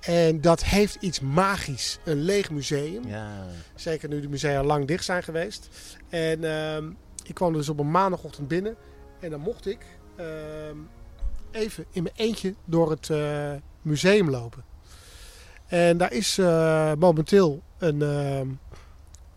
[0.00, 1.98] En dat heeft iets magisch.
[2.04, 3.06] Een leeg museum.
[3.06, 3.46] Ja.
[3.74, 5.68] Zeker nu de musea lang dicht zijn geweest.
[6.08, 6.90] En ehm,
[7.24, 8.76] ik kwam dus op een maandagochtend binnen.
[9.20, 9.86] En dan mocht ik
[10.16, 10.76] ehm,
[11.50, 13.10] even in mijn eentje door het
[13.82, 14.67] museum lopen.
[15.68, 18.46] En daar is eh, momenteel een ehm,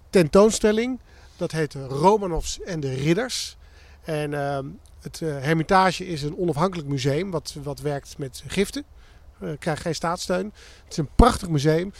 [0.09, 0.99] tentoonstelling.
[1.37, 3.57] Dat heet Romanovs en de Ridders.
[4.03, 4.65] En ehm,
[5.01, 8.83] het eh, Hermitage is een onafhankelijk museum wat, wat werkt met giften.
[9.39, 10.53] Eh krijgt geen staatssteun.
[10.83, 11.93] Het is een prachtig museum.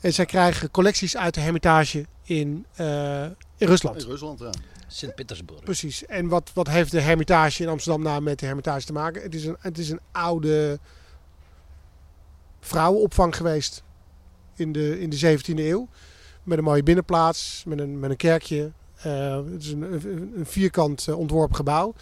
[0.00, 3.22] En zij krijgen collecties uit de Hermitage in, eh,
[3.56, 4.02] in Rusland.
[4.02, 4.50] In Rusland, ja.
[4.86, 5.62] Sint-Petersburg.
[5.62, 6.06] Precies.
[6.06, 9.22] En wat, wat heeft de Hermitage in Amsterdam nou met de Hermitage te maken?
[9.22, 10.78] Het is een, het is een oude
[12.66, 13.82] vrouwenopvang geweest
[14.54, 15.88] in de, in de 17e eeuw.
[16.42, 18.72] Met een mooie binnenplaats, met een, met een kerkje.
[18.96, 19.82] Eh, het is een,
[20.38, 21.94] een, vierkant eh, ontworpen gebouw.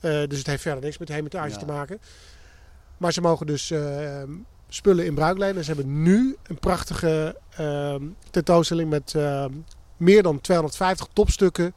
[0.00, 1.58] Eh, dus het heeft verder niks met de Hermitage Ja.
[1.58, 1.98] te maken.
[2.96, 3.72] Maar ze mogen dus
[4.68, 5.56] spullen in bruik lenen.
[5.56, 7.36] En ze hebben nu een prachtige
[8.30, 9.14] tentoonstelling met
[9.96, 11.74] meer dan 250 topstukken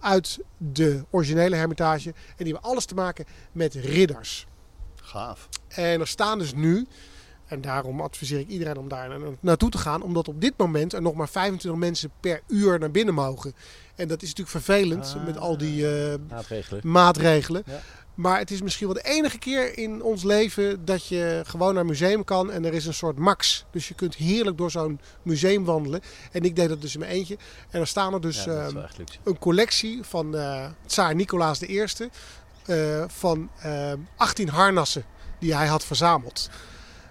[0.00, 2.08] uit de originele Hermitage.
[2.08, 4.46] En die hebben alles te maken met ridders.
[4.94, 5.48] Gaaf.
[5.68, 6.86] En er staan dus nu,
[7.50, 10.92] en daarom adviseer ik iedereen om daar na- naartoe te gaan, omdat op dit moment
[10.92, 13.54] er nog maar 25 mensen per uur naar binnen mogen.
[13.94, 16.80] En dat is natuurlijk vervelend met al die eh, Maatregelen.
[16.84, 17.62] maatregelen.
[17.66, 17.80] Ja.
[18.14, 21.82] Maar het is misschien wel de enige keer in ons leven dat je gewoon naar
[21.82, 23.64] een museum kan en er is een soort max.
[23.70, 26.00] Dus je kunt heerlijk door zo'n museum wandelen.
[26.32, 27.34] En ik deed dat dus in mijn eentje.
[27.70, 28.76] En dan staan er dus Ja, ehm,
[29.24, 31.84] een collectie van eh tsaar Nicolaas I.
[32.66, 35.04] eh, van eh, 18 harnassen
[35.38, 36.50] die hij had verzameld.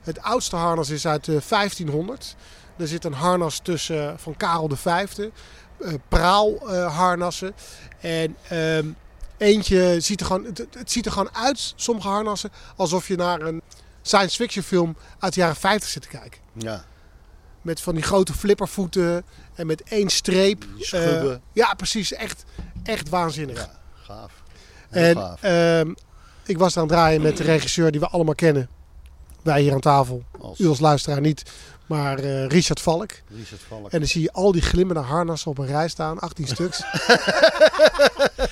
[0.10, 2.36] Het oudste harnas is uit eh, 1500.
[2.78, 7.54] Er zit een harnas tussen eh, van Karel V, eh praalharnassen.
[8.00, 8.88] en ehm,
[9.38, 13.42] eentje ziet er gewoon, het, het ziet er gewoon uit, sommige harnassen, alsof je naar
[13.42, 13.62] een
[14.02, 16.42] science fiction film uit de jaren 50 zit te kijken.
[16.54, 16.86] Ja.
[17.62, 20.66] Met van die grote flippervoeten en met één streep.
[20.78, 21.34] Schubben.
[21.34, 22.14] Eh, ja, precies.
[22.14, 22.44] Echt,
[22.84, 23.58] echt waanzinnig.
[23.58, 24.32] Ja, gaaf.
[24.90, 25.42] Heel En gaaf.
[25.42, 25.94] ehm,
[26.44, 28.70] ik was aan het draaien met de regisseur die we allemaal kennen.
[29.42, 30.24] Wij hier aan tafel.
[30.42, 31.44] Als U als luisteraar niet.
[31.86, 33.12] Maar eh, Richard Valk.
[33.36, 33.92] Richard Valk.
[33.92, 36.20] En dan zie je al die glimmende harnassen op een rij staan.
[36.20, 36.84] 18 stuks.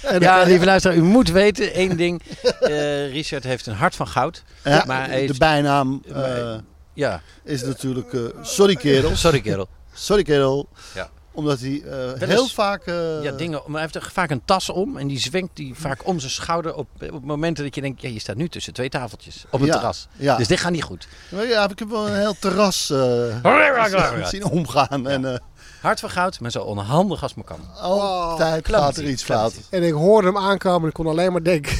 [0.01, 2.21] en Ja, dan- lieve luisteraar, u moet weten één ding.
[2.59, 4.43] Eh, Richard heeft een hart van goud.
[4.63, 6.55] Ja, maar hij de heeft- bijnaam eh,
[6.93, 8.13] Ja, is natuurlijk...
[8.13, 9.15] eh, sorry kerel.
[9.15, 9.67] sorry kerel.
[9.93, 10.67] Sorry kerel.
[10.93, 11.09] Ja.
[11.37, 12.85] Omdat hij eh, eens- heel vaak...
[12.85, 15.73] eh, Ja, dingen, maar hij heeft er vaak een tas om en die zwengt die
[15.75, 18.73] vaak om zijn schouder op, op momenten dat je denkt, ja, je staat nu tussen
[18.73, 20.07] twee tafeltjes op een Ja, terras.
[20.15, 20.37] Ja.
[20.37, 21.07] Dus dit gaat niet goed.
[21.29, 25.07] Ja, ik heb wel een heel terras eh, zien omgaan.
[25.07, 25.39] En eh,
[25.81, 27.59] Hart van goud, maar zo onhandig als maar kan.
[27.81, 29.53] altijd clumsy, gaat er iets fout.
[29.69, 31.75] En ik hoorde hem aankomen en ik kon alleen maar denken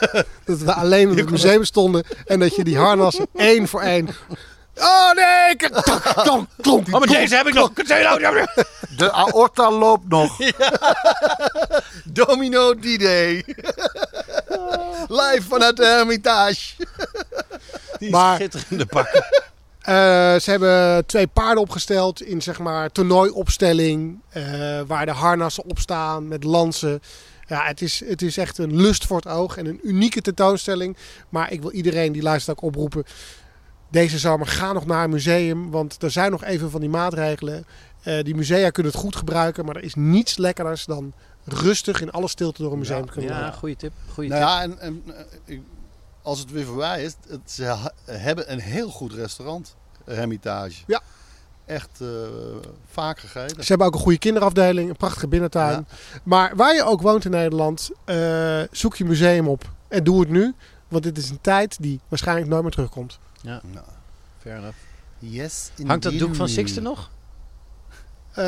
[0.44, 4.08] dat we alleen in het museum stonden en dat je die harnassen één voor één.
[4.80, 5.56] Oh nee!
[6.22, 6.86] Klonk, klonk.
[6.94, 7.72] Oh, maar deze heb ik nog.
[8.96, 10.36] De aorta loopt nog.
[12.04, 13.34] Domino D-Day.
[15.20, 16.72] Live vanuit de Hermitage.
[17.98, 19.24] Die Maar- schitterende pakken.
[19.80, 19.94] Eh,
[20.38, 24.20] ze hebben twee paarden opgesteld in zeg maar toernooiopstelling.
[24.28, 24.42] eh,
[24.86, 27.02] waar de harnassen op staan met lansen.
[27.46, 30.96] Ja, het is, het is echt een lust voor het oog en een unieke tentoonstelling.
[31.28, 33.04] Maar ik wil iedereen die luistert ook oproepen.
[33.90, 35.70] Deze zomer ga nog naar een museum.
[35.70, 37.66] Want er zijn nog even van die maatregelen.
[38.02, 39.64] Eh, die musea kunnen het goed gebruiken.
[39.64, 41.12] Maar er is niets lekkerders dan
[41.44, 43.92] rustig in alle stilte door een museum te kunnen Ja, goede tip.
[44.12, 44.50] Goeie Nou tip.
[44.50, 45.62] ja, en, en eh, ik-
[46.22, 49.74] als het weer voorbij is, het, ze hebben een heel goed restaurant,
[50.04, 50.82] Hermitage.
[50.86, 51.00] Ja.
[51.66, 52.06] Echt eh,
[52.90, 53.62] vaak gegeten.
[53.62, 55.86] Ze hebben ook een goede kinderafdeling, een prachtige binnentuin.
[56.22, 59.70] Maar waar je ook woont in Nederland, eh, zoek je museum op.
[59.88, 60.54] En doe het nu,
[60.88, 63.18] want dit is een tijd die waarschijnlijk nooit meer terugkomt.
[63.42, 63.84] Ja, Nou,
[64.42, 64.76] fair enough.
[65.18, 66.48] yes, Hangt dat doek van.
[66.48, 67.10] Sixten nog?
[68.32, 68.44] Eh,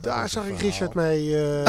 [0.00, 1.36] daar zag ik Richard mee.
[1.36, 1.66] eh,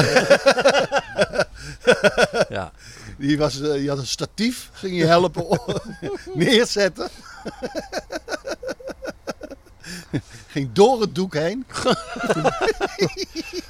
[2.48, 2.72] Ja.
[3.18, 5.60] Die, was, eh, die had een statief, ging je helpen
[6.34, 7.08] neerzetten.
[10.50, 11.64] Ging door het doek heen.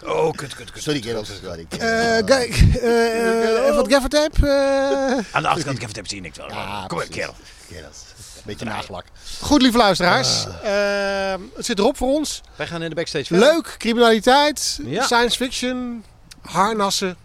[0.04, 0.82] Oh, kut, kut, kut.
[0.82, 1.66] Sorry kerels, sorry.
[1.70, 1.78] eh,
[2.24, 2.50] kijk,
[2.82, 4.46] eh, even wat gaffertape.
[4.46, 5.34] eh.
[5.36, 6.48] Aan de achterkant, het zie je niks wel.
[6.48, 7.34] Ja, Kom maar, kerel.
[7.68, 7.96] Kerels.
[8.44, 9.04] Beetje nagelak.
[9.40, 10.44] Goed, lieve luisteraars.
[10.62, 12.40] Eh, het zit erop voor ons.
[12.56, 13.52] Wij gaan in de backstage verder.
[13.52, 15.02] Leuk, criminaliteit, Ja.
[15.04, 16.04] science fiction,
[16.42, 17.16] harnassen,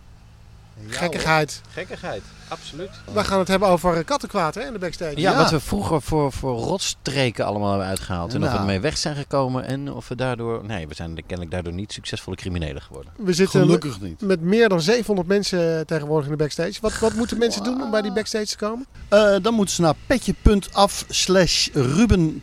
[0.88, 1.62] gekkigheid.
[1.74, 2.90] Gekkigheid, absoluut.
[3.14, 5.20] We gaan het hebben over kattenkwaad hè, in de backstage.
[5.20, 5.38] Ja, Ja.
[5.38, 8.30] wat we vroeger voor, voor rotstreken allemaal hebben uitgehaald.
[8.34, 8.60] En of we Nou.
[8.60, 10.66] ermee weg zijn gekomen en of we daardoor...
[10.66, 13.12] Nee, we zijn kennelijk daardoor niet succesvolle criminelen geworden.
[13.18, 14.22] We zitten Gelukkig niet.
[14.22, 16.74] met meer dan 700 mensen tegenwoordig in de backstage.
[16.82, 18.86] Wat, wat moeten mensen doen om bij die backstage te komen?
[19.10, 22.42] Eh, dan moeten ze naar petje.af slash Ruben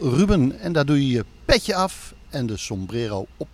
[0.00, 0.58] Ruben.
[0.60, 3.48] En daar doe je je petje af en de sombrero op.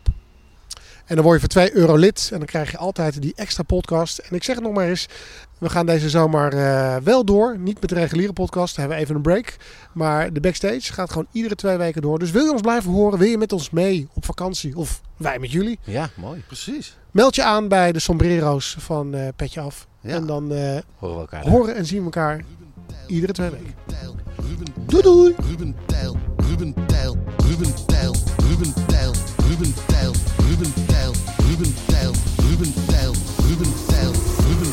[1.07, 2.29] En dan word je voor 2 euro lid.
[2.33, 4.19] En dan krijg je altijd die extra podcast.
[4.19, 5.07] En ik zeg het nog maar eens.
[5.59, 7.59] We gaan deze zomer eh, wel door.
[7.59, 8.77] Niet met de reguliere podcast.
[8.77, 9.57] Dan hebben we even een break.
[9.93, 12.19] Maar de backstage gaat gewoon iedere twee weken door.
[12.19, 13.19] Dus wil je ons blijven horen?
[13.19, 14.77] Wil je met ons mee op vakantie?
[14.77, 15.79] Of wij met jullie?
[15.85, 16.43] Ja, mooi.
[16.47, 16.97] Precies.
[17.11, 19.87] Meld je aan bij de sombrero's van eh, Petje Af.
[20.01, 20.15] Ja.
[20.15, 21.53] En dan eh, Horen we elkaar daar.
[21.53, 22.45] horen en zien we elkaar
[23.07, 23.75] iedere twee weken.
[24.87, 25.35] Doei doei.
[25.49, 28.15] Ruben Tijl, Ruben Tijl, Ruben Tijl,
[28.49, 29.13] Ruben Tijl, Ruben Tijl,
[29.49, 30.13] Ruben Tijl,
[30.49, 31.13] Ruben Tijl,
[31.49, 32.13] Ruben Tijl,
[32.49, 33.13] Ruben Tijl,
[33.49, 34.13] Ruben Tijl,
[34.49, 34.73] Ruben